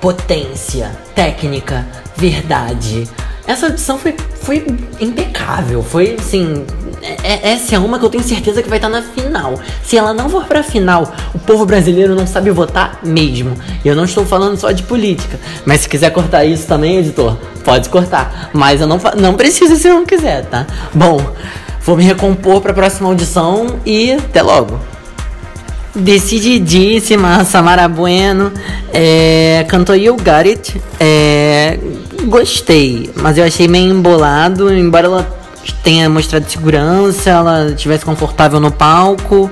potência, 0.00 0.90
técnica, 1.14 1.86
verdade. 2.16 3.08
Essa 3.46 3.66
audição 3.66 3.98
foi, 3.98 4.16
foi 4.40 4.66
impecável. 5.00 5.82
Foi, 5.82 6.16
assim, 6.18 6.64
é, 7.04 7.16
é, 7.22 7.52
essa 7.52 7.74
é 7.74 7.78
uma 7.78 7.98
que 7.98 8.04
eu 8.06 8.08
tenho 8.08 8.24
certeza 8.24 8.62
que 8.62 8.68
vai 8.68 8.78
estar 8.78 8.88
na 8.88 9.02
final. 9.02 9.60
Se 9.84 9.96
ela 9.96 10.14
não 10.14 10.30
for 10.30 10.44
pra 10.46 10.62
final, 10.62 11.12
o 11.34 11.38
povo 11.38 11.66
brasileiro 11.66 12.14
não 12.14 12.26
sabe 12.26 12.50
votar 12.50 12.98
mesmo. 13.02 13.54
E 13.84 13.88
eu 13.88 13.94
não 13.94 14.04
estou 14.04 14.24
falando 14.24 14.56
só 14.56 14.72
de 14.72 14.82
política. 14.84 15.38
Mas 15.66 15.82
se 15.82 15.88
quiser 15.88 16.10
cortar 16.10 16.46
isso 16.46 16.66
também, 16.66 16.96
editor, 16.96 17.36
pode 17.62 17.90
cortar. 17.90 18.50
Mas 18.54 18.80
eu 18.80 18.86
não, 18.86 18.98
não 19.18 19.34
preciso 19.34 19.76
se 19.76 19.86
não 19.86 20.06
quiser, 20.06 20.46
tá? 20.46 20.66
Bom, 20.94 21.20
vou 21.82 21.94
me 21.94 22.04
recompor 22.04 22.62
pra 22.62 22.72
próxima 22.72 23.08
audição 23.08 23.78
e 23.84 24.12
até 24.12 24.40
logo. 24.40 24.80
Decididíssima, 25.94 27.44
Samara 27.44 27.86
Bueno. 27.86 28.50
É, 28.94 29.66
cantou 29.68 29.94
You 29.94 30.16
Got 30.16 30.48
It. 30.48 30.82
É, 30.98 31.78
gostei, 32.24 33.10
mas 33.14 33.36
eu 33.36 33.44
achei 33.44 33.68
meio 33.68 33.92
embolado, 33.92 34.72
embora 34.72 35.06
ela 35.06 35.43
tenha 35.72 36.08
mostrado 36.08 36.50
segurança, 36.50 37.30
ela 37.30 37.70
estivesse 37.70 38.04
confortável 38.04 38.60
no 38.60 38.70
palco 38.70 39.50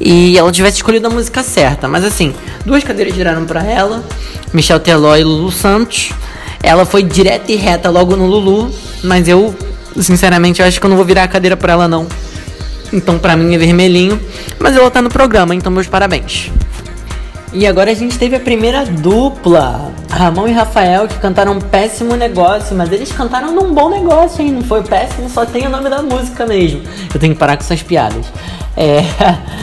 e 0.00 0.36
ela 0.36 0.50
tivesse 0.52 0.76
escolhido 0.76 1.06
a 1.06 1.10
música 1.10 1.42
certa. 1.42 1.88
Mas 1.88 2.04
assim, 2.04 2.34
duas 2.64 2.84
cadeiras 2.84 3.14
viraram 3.14 3.44
para 3.44 3.64
ela, 3.64 4.04
Michel 4.52 4.80
Teló 4.80 5.16
e 5.16 5.24
Lulu 5.24 5.50
Santos. 5.50 6.10
Ela 6.62 6.84
foi 6.84 7.02
direta 7.02 7.52
e 7.52 7.56
reta 7.56 7.90
logo 7.90 8.16
no 8.16 8.26
Lulu, 8.26 8.70
mas 9.02 9.28
eu, 9.28 9.54
sinceramente, 10.00 10.60
eu 10.60 10.66
acho 10.66 10.80
que 10.80 10.86
eu 10.86 10.90
não 10.90 10.96
vou 10.96 11.06
virar 11.06 11.24
a 11.24 11.28
cadeira 11.28 11.56
para 11.56 11.72
ela 11.72 11.88
não. 11.88 12.06
Então, 12.92 13.18
pra 13.18 13.36
mim 13.36 13.54
é 13.54 13.58
vermelhinho, 13.58 14.20
mas 14.58 14.76
ela 14.76 14.90
tá 14.90 15.02
no 15.02 15.10
programa, 15.10 15.54
então 15.54 15.70
meus 15.72 15.86
parabéns. 15.86 16.50
E 17.58 17.66
agora 17.66 17.90
a 17.90 17.94
gente 17.94 18.18
teve 18.18 18.36
a 18.36 18.40
primeira 18.40 18.84
dupla, 18.84 19.90
Ramon 20.10 20.46
e 20.46 20.52
Rafael, 20.52 21.08
que 21.08 21.18
cantaram 21.18 21.52
um 21.52 21.58
péssimo 21.58 22.14
negócio, 22.14 22.76
mas 22.76 22.92
eles 22.92 23.10
cantaram 23.10 23.54
num 23.54 23.72
bom 23.72 23.88
negócio, 23.88 24.44
hein? 24.44 24.52
Não 24.52 24.62
foi 24.62 24.82
péssimo, 24.82 25.26
só 25.30 25.46
tem 25.46 25.66
o 25.66 25.70
nome 25.70 25.88
da 25.88 26.02
música 26.02 26.44
mesmo. 26.44 26.82
Eu 27.14 27.18
tenho 27.18 27.32
que 27.32 27.38
parar 27.38 27.56
com 27.56 27.62
essas 27.62 27.82
piadas. 27.82 28.26
É, 28.76 29.00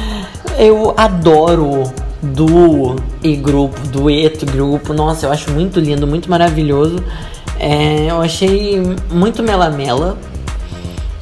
eu 0.57 0.95
adoro 0.97 1.83
duo 2.19 2.95
e 3.21 3.35
grupo, 3.35 3.79
dueto, 3.89 4.43
grupo. 4.47 4.91
Nossa, 4.91 5.27
eu 5.27 5.31
acho 5.31 5.51
muito 5.51 5.79
lindo, 5.79 6.07
muito 6.07 6.27
maravilhoso. 6.27 6.95
É, 7.59 8.07
eu 8.09 8.19
achei 8.19 8.81
muito 9.11 9.43
melamela. 9.43 10.17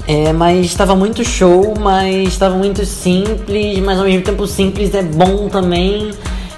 É, 0.08 0.32
mas 0.32 0.68
estava 0.68 0.96
muito 0.96 1.22
show, 1.26 1.74
mas 1.78 2.30
estava 2.30 2.56
muito 2.56 2.86
simples, 2.86 3.78
mas 3.80 4.00
ao 4.00 4.06
mesmo 4.06 4.24
tempo 4.24 4.48
simples 4.48 4.96
é 4.96 5.04
bom 5.04 5.50
também. 5.50 6.12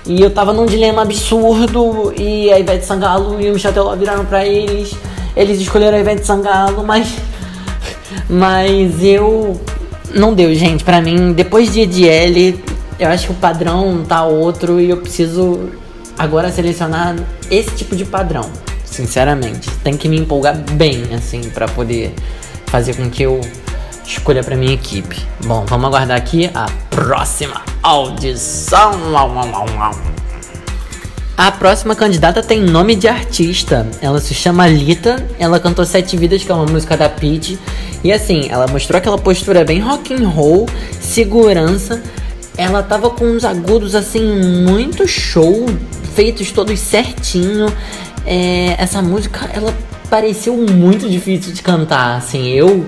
E 0.05 0.21
eu 0.21 0.29
tava 0.29 0.51
num 0.51 0.65
dilema 0.65 1.01
absurdo 1.01 2.13
e 2.17 2.51
a 2.51 2.59
Ivete 2.59 2.85
Sangalo 2.85 3.39
e 3.39 3.49
o 3.49 3.53
Michel 3.53 3.71
Teló 3.71 3.95
viraram 3.95 4.25
pra 4.25 4.45
eles. 4.45 4.93
Eles 5.35 5.59
escolheram 5.61 5.97
a 5.97 6.01
Ivete 6.01 6.25
Sangalo, 6.25 6.83
mas. 6.83 7.15
Mas 8.29 9.03
eu. 9.03 9.59
Não 10.13 10.33
deu, 10.33 10.53
gente. 10.53 10.83
Pra 10.83 11.01
mim, 11.01 11.33
depois 11.33 11.73
de 11.73 11.81
EDL, 11.81 12.59
eu 12.99 13.09
acho 13.09 13.27
que 13.27 13.31
o 13.31 13.35
padrão 13.35 14.03
tá 14.07 14.23
outro 14.23 14.79
e 14.79 14.89
eu 14.89 14.97
preciso 14.97 15.71
agora 16.17 16.51
selecionar 16.51 17.15
esse 17.49 17.71
tipo 17.71 17.95
de 17.95 18.05
padrão. 18.05 18.49
Sinceramente. 18.85 19.69
Tem 19.83 19.97
que 19.97 20.07
me 20.07 20.19
empolgar 20.19 20.55
bem, 20.73 21.05
assim, 21.15 21.41
para 21.49 21.67
poder 21.67 22.13
fazer 22.67 22.95
com 22.95 23.09
que 23.09 23.23
eu 23.23 23.41
escolha 24.05 24.43
para 24.43 24.55
minha 24.55 24.73
equipe. 24.73 25.21
Bom, 25.45 25.65
vamos 25.67 25.87
aguardar 25.87 26.17
aqui 26.17 26.49
a 26.53 26.65
próxima 26.89 27.61
audição. 27.81 28.91
A 31.35 31.51
próxima 31.51 31.95
candidata 31.95 32.43
tem 32.43 32.61
nome 32.61 32.95
de 32.95 33.07
artista. 33.07 33.87
Ela 34.01 34.21
se 34.21 34.33
chama 34.33 34.67
Lita. 34.67 35.25
Ela 35.39 35.59
cantou 35.59 35.83
Sete 35.83 36.15
Vidas, 36.15 36.43
que 36.43 36.51
é 36.51 36.55
uma 36.55 36.65
música 36.65 36.95
da 36.95 37.09
Pete. 37.09 37.57
E 38.03 38.11
assim, 38.11 38.47
ela 38.49 38.67
mostrou 38.67 38.97
aquela 38.97 39.17
postura 39.17 39.63
bem 39.63 39.79
rock 39.79 40.13
and 40.13 40.27
roll, 40.27 40.69
segurança. 40.99 42.03
Ela 42.55 42.83
tava 42.83 43.09
com 43.09 43.25
uns 43.25 43.43
agudos 43.43 43.95
assim 43.95 44.21
muito 44.63 45.07
show, 45.07 45.65
feitos 46.13 46.51
todos 46.51 46.79
certinho. 46.79 47.73
É, 48.25 48.75
essa 48.77 49.01
música, 49.01 49.49
ela 49.53 49.73
pareceu 50.09 50.55
muito 50.55 51.09
difícil 51.09 51.51
de 51.53 51.63
cantar. 51.63 52.17
Assim, 52.17 52.49
eu 52.49 52.85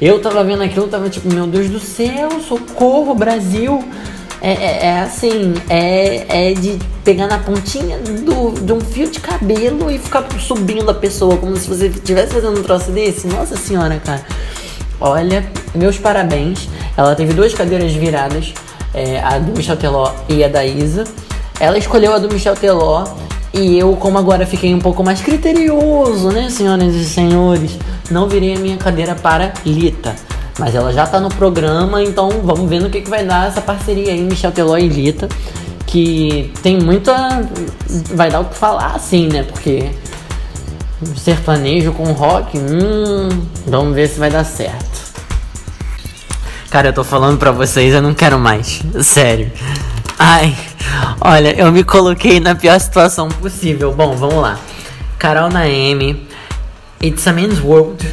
eu 0.00 0.20
tava 0.20 0.42
vendo 0.44 0.62
aquilo, 0.62 0.88
tava 0.88 1.08
tipo, 1.08 1.32
meu 1.32 1.46
Deus 1.46 1.68
do 1.68 1.80
céu, 1.80 2.40
socorro, 2.40 3.14
Brasil. 3.14 3.82
É, 4.40 4.52
é, 4.52 4.86
é 4.86 5.00
assim, 5.00 5.54
é, 5.68 6.50
é 6.50 6.54
de 6.54 6.78
pegar 7.02 7.26
na 7.26 7.38
pontinha 7.38 7.98
do, 7.98 8.52
de 8.60 8.72
um 8.72 8.80
fio 8.80 9.10
de 9.10 9.18
cabelo 9.18 9.90
e 9.90 9.98
ficar 9.98 10.26
subindo 10.38 10.90
a 10.90 10.94
pessoa, 10.94 11.36
como 11.38 11.56
se 11.56 11.66
você 11.66 11.86
estivesse 11.86 12.34
fazendo 12.34 12.60
um 12.60 12.62
troço 12.62 12.90
desse. 12.90 13.26
Nossa 13.26 13.56
senhora, 13.56 14.00
cara. 14.04 14.22
Olha, 15.00 15.44
meus 15.74 15.98
parabéns. 15.98 16.68
Ela 16.96 17.14
teve 17.14 17.32
duas 17.32 17.54
cadeiras 17.54 17.92
viradas, 17.92 18.52
é, 18.94 19.20
a 19.20 19.38
do 19.38 19.52
Michel 19.56 19.76
Teló 19.76 20.12
e 20.28 20.44
a 20.44 20.48
da 20.48 20.64
Isa. 20.64 21.04
Ela 21.58 21.78
escolheu 21.78 22.12
a 22.12 22.18
do 22.18 22.32
Michel 22.32 22.54
Teló 22.54 23.04
e 23.52 23.78
eu, 23.78 23.96
como 23.96 24.18
agora 24.18 24.44
fiquei 24.44 24.74
um 24.74 24.78
pouco 24.78 25.02
mais 25.02 25.20
criterioso, 25.22 26.30
né, 26.30 26.50
senhoras 26.50 26.94
e 26.94 27.04
senhores, 27.04 27.78
não 28.10 28.28
virei 28.28 28.54
a 28.54 28.58
minha 28.58 28.76
cadeira 28.76 29.14
para 29.14 29.52
Lita. 29.64 30.14
Mas 30.58 30.74
ela 30.74 30.92
já 30.92 31.06
tá 31.06 31.20
no 31.20 31.28
programa, 31.28 32.02
então 32.02 32.30
vamos 32.42 32.68
ver 32.68 32.80
no 32.80 32.88
que, 32.88 33.02
que 33.02 33.10
vai 33.10 33.24
dar 33.24 33.48
essa 33.48 33.60
parceria 33.60 34.12
aí, 34.12 34.22
Michel 34.22 34.52
Teló 34.52 34.76
e 34.76 34.88
Lita. 34.88 35.28
Que 35.86 36.52
tem 36.62 36.80
muita. 36.80 37.14
Vai 38.14 38.30
dar 38.30 38.40
o 38.40 38.46
que 38.46 38.54
falar, 38.54 38.94
assim, 38.94 39.28
né? 39.28 39.42
Porque 39.44 39.90
sertanejo 41.16 41.92
com 41.92 42.12
rock, 42.12 42.58
hum, 42.58 43.28
vamos 43.66 43.94
ver 43.94 44.08
se 44.08 44.18
vai 44.18 44.30
dar 44.30 44.44
certo. 44.44 45.06
Cara, 46.70 46.88
eu 46.88 46.92
tô 46.92 47.04
falando 47.04 47.38
pra 47.38 47.52
vocês, 47.52 47.94
eu 47.94 48.02
não 48.02 48.14
quero 48.14 48.38
mais. 48.38 48.82
Sério. 49.02 49.50
Ai, 50.18 50.56
olha, 51.20 51.54
eu 51.58 51.70
me 51.70 51.84
coloquei 51.84 52.40
na 52.40 52.54
pior 52.54 52.78
situação 52.80 53.28
possível. 53.28 53.92
Bom, 53.92 54.16
vamos 54.16 54.36
lá. 54.36 54.58
Carol 55.18 55.48
Naemi, 55.48 56.25
It's 57.06 57.24
a 57.28 57.32
Man's 57.32 57.60
World. 57.60 58.04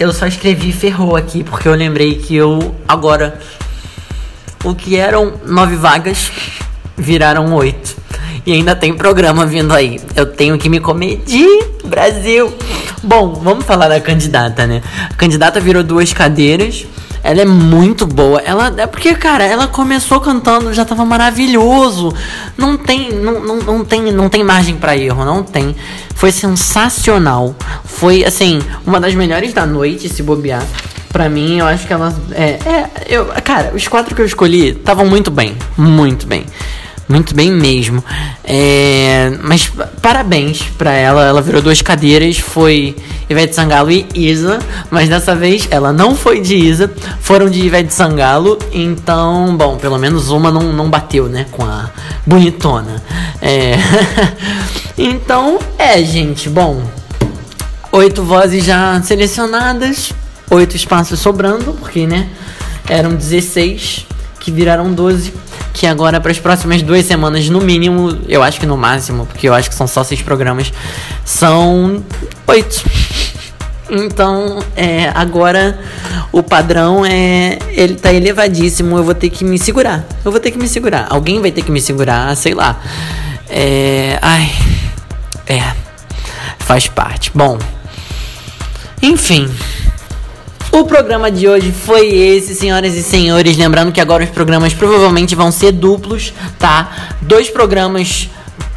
Eu 0.00 0.10
só 0.10 0.26
escrevi 0.26 0.72
ferrou 0.72 1.16
aqui 1.16 1.44
porque 1.44 1.68
eu 1.68 1.74
lembrei 1.74 2.14
que 2.14 2.34
eu 2.34 2.74
agora 2.88 3.38
o 4.64 4.74
que 4.74 4.96
eram 4.96 5.34
nove 5.44 5.76
vagas 5.76 6.32
viraram 6.96 7.52
oito. 7.52 7.94
E 8.46 8.54
ainda 8.54 8.74
tem 8.74 8.94
programa 8.94 9.44
vindo 9.44 9.74
aí. 9.74 10.00
Eu 10.14 10.24
tenho 10.24 10.56
que 10.56 10.70
me 10.70 10.80
comedir, 10.80 11.46
Brasil. 11.84 12.56
Bom, 13.02 13.34
vamos 13.34 13.66
falar 13.66 13.88
da 13.88 14.00
candidata, 14.00 14.66
né? 14.66 14.80
A 15.10 15.14
candidata 15.14 15.60
virou 15.60 15.82
duas 15.82 16.14
cadeiras. 16.14 16.86
Ela 17.22 17.42
é 17.42 17.44
muito 17.44 18.06
boa. 18.06 18.40
Ela 18.40 18.72
é 18.78 18.86
porque, 18.86 19.14
cara, 19.14 19.44
ela 19.44 19.66
começou 19.66 20.20
cantando, 20.20 20.72
já 20.72 20.86
tava 20.86 21.04
maravilhoso. 21.04 22.14
Não 22.56 22.78
tem, 22.78 23.12
não, 23.12 23.40
não, 23.40 23.56
não 23.56 23.84
tem, 23.84 24.10
não 24.10 24.28
tem 24.30 24.42
margem 24.42 24.76
para 24.76 24.96
erro, 24.96 25.22
não 25.22 25.42
tem. 25.42 25.76
Foi 26.16 26.32
sensacional. 26.32 27.54
Foi 27.84 28.24
assim, 28.24 28.60
uma 28.84 28.98
das 28.98 29.14
melhores 29.14 29.52
da 29.52 29.64
noite, 29.64 30.08
se 30.08 30.22
bobear. 30.22 30.66
Pra 31.10 31.28
mim, 31.28 31.58
eu 31.58 31.66
acho 31.66 31.86
que 31.86 31.92
ela 31.92 32.14
é, 32.32 32.58
é 32.68 32.90
eu, 33.06 33.26
cara, 33.44 33.72
os 33.74 33.86
quatro 33.86 34.14
que 34.14 34.20
eu 34.20 34.26
escolhi 34.26 34.70
estavam 34.70 35.06
muito 35.06 35.30
bem, 35.30 35.56
muito 35.76 36.26
bem. 36.26 36.44
Muito 37.08 37.36
bem 37.36 37.52
mesmo. 37.52 38.04
É, 38.42 39.30
mas 39.42 39.70
parabéns 40.02 40.62
para 40.76 40.92
ela. 40.92 41.24
Ela 41.24 41.40
virou 41.40 41.62
duas 41.62 41.80
cadeiras. 41.80 42.38
Foi 42.38 42.96
Ivete 43.30 43.54
Sangalo 43.54 43.92
e 43.92 44.06
Isa. 44.12 44.58
Mas 44.90 45.08
dessa 45.08 45.34
vez 45.34 45.68
ela 45.70 45.92
não 45.92 46.16
foi 46.16 46.40
de 46.40 46.56
Isa. 46.56 46.92
Foram 47.20 47.48
de 47.48 47.60
Ivete 47.60 47.94
Sangalo. 47.94 48.58
Então, 48.72 49.56
bom, 49.56 49.76
pelo 49.76 49.98
menos 49.98 50.30
uma 50.30 50.50
não, 50.50 50.72
não 50.72 50.90
bateu, 50.90 51.28
né? 51.28 51.46
Com 51.52 51.64
a 51.64 51.90
bonitona. 52.26 53.00
É. 53.40 53.74
então, 54.98 55.60
é, 55.78 56.02
gente. 56.02 56.48
Bom, 56.48 56.82
oito 57.92 58.24
vozes 58.24 58.64
já 58.64 59.00
selecionadas. 59.02 60.12
Oito 60.50 60.74
espaços 60.74 61.20
sobrando. 61.20 61.72
Porque, 61.74 62.04
né? 62.04 62.28
Eram 62.88 63.14
16 63.14 64.06
que 64.40 64.50
viraram 64.50 64.92
12 64.92 65.32
que 65.76 65.86
agora 65.86 66.18
para 66.18 66.30
as 66.30 66.38
próximas 66.38 66.80
duas 66.80 67.04
semanas, 67.04 67.50
no 67.50 67.60
mínimo, 67.60 68.18
eu 68.26 68.42
acho 68.42 68.58
que 68.58 68.64
no 68.64 68.78
máximo, 68.78 69.26
porque 69.26 69.46
eu 69.46 69.52
acho 69.52 69.68
que 69.68 69.74
são 69.74 69.86
só 69.86 70.02
seis 70.02 70.22
programas, 70.22 70.72
são 71.22 72.02
oito. 72.46 72.82
Então, 73.90 74.64
é, 74.74 75.12
agora 75.14 75.78
o 76.32 76.42
padrão 76.42 77.04
é. 77.04 77.58
Ele 77.68 77.94
tá 77.94 78.10
elevadíssimo. 78.12 78.96
Eu 78.96 79.04
vou 79.04 79.14
ter 79.14 79.28
que 79.28 79.44
me 79.44 79.58
segurar. 79.58 80.04
Eu 80.24 80.32
vou 80.32 80.40
ter 80.40 80.50
que 80.50 80.58
me 80.58 80.66
segurar. 80.66 81.06
Alguém 81.10 81.40
vai 81.40 81.52
ter 81.52 81.62
que 81.62 81.70
me 81.70 81.80
segurar, 81.80 82.34
sei 82.34 82.54
lá. 82.54 82.80
É. 83.48 84.18
Ai. 84.22 84.50
É. 85.46 85.62
Faz 86.58 86.88
parte. 86.88 87.30
Bom. 87.32 87.58
Enfim. 89.02 89.48
O 90.78 90.84
programa 90.84 91.30
de 91.30 91.48
hoje 91.48 91.72
foi 91.72 92.06
esse, 92.14 92.54
senhoras 92.54 92.94
e 92.94 93.02
senhores. 93.02 93.56
Lembrando 93.56 93.90
que 93.90 93.98
agora 93.98 94.24
os 94.24 94.28
programas 94.28 94.74
provavelmente 94.74 95.34
vão 95.34 95.50
ser 95.50 95.72
duplos, 95.72 96.34
tá? 96.58 97.14
Dois 97.22 97.48
programas 97.48 98.28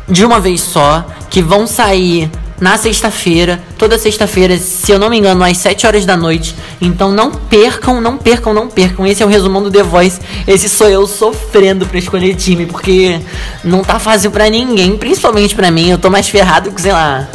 de 0.07 0.23
uma 0.23 0.39
vez 0.39 0.61
só 0.61 1.05
que 1.29 1.41
vão 1.41 1.67
sair 1.67 2.31
na 2.57 2.77
sexta-feira, 2.77 3.61
toda 3.77 3.99
sexta-feira, 3.99 4.57
se 4.57 4.89
eu 4.89 4.97
não 4.97 5.09
me 5.09 5.17
engano, 5.17 5.43
às 5.43 5.57
7 5.57 5.85
horas 5.85 6.05
da 6.05 6.15
noite. 6.15 6.55
Então 6.79 7.11
não 7.11 7.31
percam, 7.31 7.99
não 7.99 8.17
percam, 8.17 8.53
não 8.53 8.69
percam. 8.69 9.05
Esse 9.05 9.21
é 9.21 9.25
o 9.25 9.29
resumão 9.29 9.61
do 9.61 9.69
The 9.69 9.83
Voice. 9.83 10.21
Esse 10.47 10.69
sou 10.69 10.87
eu 10.87 11.05
sofrendo 11.05 11.85
pra 11.85 11.99
escolher 11.99 12.33
time, 12.33 12.65
porque 12.65 13.19
não 13.61 13.83
tá 13.83 13.99
fácil 13.99 14.31
para 14.31 14.49
ninguém, 14.49 14.95
principalmente 14.95 15.53
para 15.53 15.69
mim. 15.69 15.89
Eu 15.89 15.97
tô 15.97 16.09
mais 16.09 16.29
ferrado 16.29 16.71
que, 16.71 16.79
sei 16.79 16.93
lá, 16.93 17.27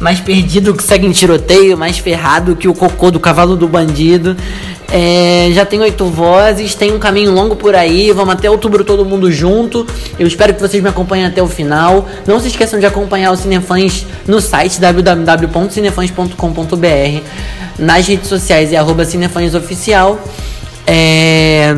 mais 0.00 0.20
perdido 0.20 0.74
que 0.74 0.82
segue 0.82 1.06
em 1.06 1.12
tiroteio, 1.12 1.78
mais 1.78 1.98
ferrado 1.98 2.56
que 2.56 2.68
o 2.68 2.74
cocô 2.74 3.10
do 3.10 3.20
cavalo 3.20 3.56
do 3.56 3.68
bandido. 3.68 4.36
É, 4.92 5.48
já 5.52 5.64
tem 5.64 5.80
oito 5.80 6.04
vozes, 6.06 6.74
tem 6.74 6.92
um 6.92 6.98
caminho 6.98 7.32
longo 7.32 7.56
por 7.56 7.74
aí. 7.74 8.12
Vamos 8.12 8.34
até 8.34 8.50
outubro 8.50 8.84
todo 8.84 9.02
mundo 9.04 9.32
junto. 9.32 9.86
Eu 10.18 10.26
espero 10.26 10.54
que 10.54 10.60
vocês 10.60 10.82
me 10.82 10.88
acompanhem 10.88 11.26
até 11.26 11.42
o 11.42 11.48
final. 11.48 12.08
Não 12.26 12.38
se 12.38 12.48
esqueçam 12.48 12.78
de 12.78 12.84
acompanhar 12.86 13.32
o 13.32 13.36
Cinefãs 13.36 14.06
no 14.26 14.40
site 14.40 14.80
www.cinefãs.com.br. 14.80 17.22
Nas 17.78 18.06
redes 18.06 18.28
sociais 18.28 18.72
é 18.72 18.76
arroba 18.76 19.04
Cinefãsoficial. 19.04 20.20
É... 20.86 21.74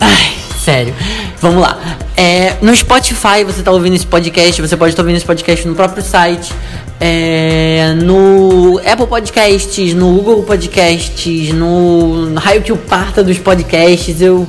Ai, 0.00 0.34
sério. 0.62 0.94
Vamos 1.40 1.60
lá. 1.60 1.78
É, 2.16 2.54
no 2.62 2.74
Spotify 2.74 3.44
você 3.44 3.60
está 3.60 3.70
ouvindo 3.70 3.94
esse 3.94 4.06
podcast, 4.06 4.60
você 4.60 4.76
pode 4.76 4.92
estar 4.92 5.02
ouvindo 5.02 5.16
esse 5.16 5.24
podcast 5.24 5.66
no 5.68 5.74
próprio 5.74 6.02
site. 6.02 6.52
É, 6.98 7.94
no 8.02 8.80
Apple 8.84 9.06
Podcasts, 9.06 9.92
no 9.92 10.12
Google 10.12 10.42
Podcasts, 10.44 11.52
no 11.52 12.34
raio 12.36 12.62
que 12.62 12.72
o 12.72 12.76
parta 12.76 13.22
dos 13.22 13.38
podcasts, 13.38 14.22
eu 14.22 14.48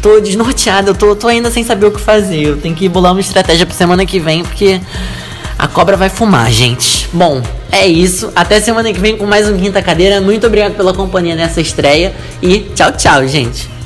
tô 0.00 0.20
desnorteado, 0.20 0.90
eu 0.90 0.94
tô, 0.94 1.16
tô 1.16 1.26
ainda 1.26 1.50
sem 1.50 1.64
saber 1.64 1.86
o 1.86 1.90
que 1.90 2.00
fazer. 2.00 2.42
Eu 2.42 2.56
tenho 2.56 2.74
que 2.76 2.88
bolar 2.88 3.12
uma 3.12 3.20
estratégia 3.20 3.66
pra 3.66 3.74
semana 3.74 4.06
que 4.06 4.20
vem, 4.20 4.44
porque 4.44 4.80
a 5.58 5.66
cobra 5.66 5.96
vai 5.96 6.08
fumar, 6.08 6.50
gente. 6.50 7.08
Bom, 7.12 7.42
é 7.72 7.86
isso. 7.86 8.30
Até 8.36 8.60
semana 8.60 8.92
que 8.92 9.00
vem 9.00 9.16
com 9.16 9.26
mais 9.26 9.48
um 9.48 9.58
Quinta 9.58 9.82
Cadeira. 9.82 10.20
Muito 10.20 10.46
obrigado 10.46 10.74
pela 10.74 10.94
companhia 10.94 11.34
nessa 11.34 11.60
estreia 11.60 12.14
e 12.40 12.60
tchau, 12.74 12.92
tchau, 12.92 13.26
gente. 13.26 13.79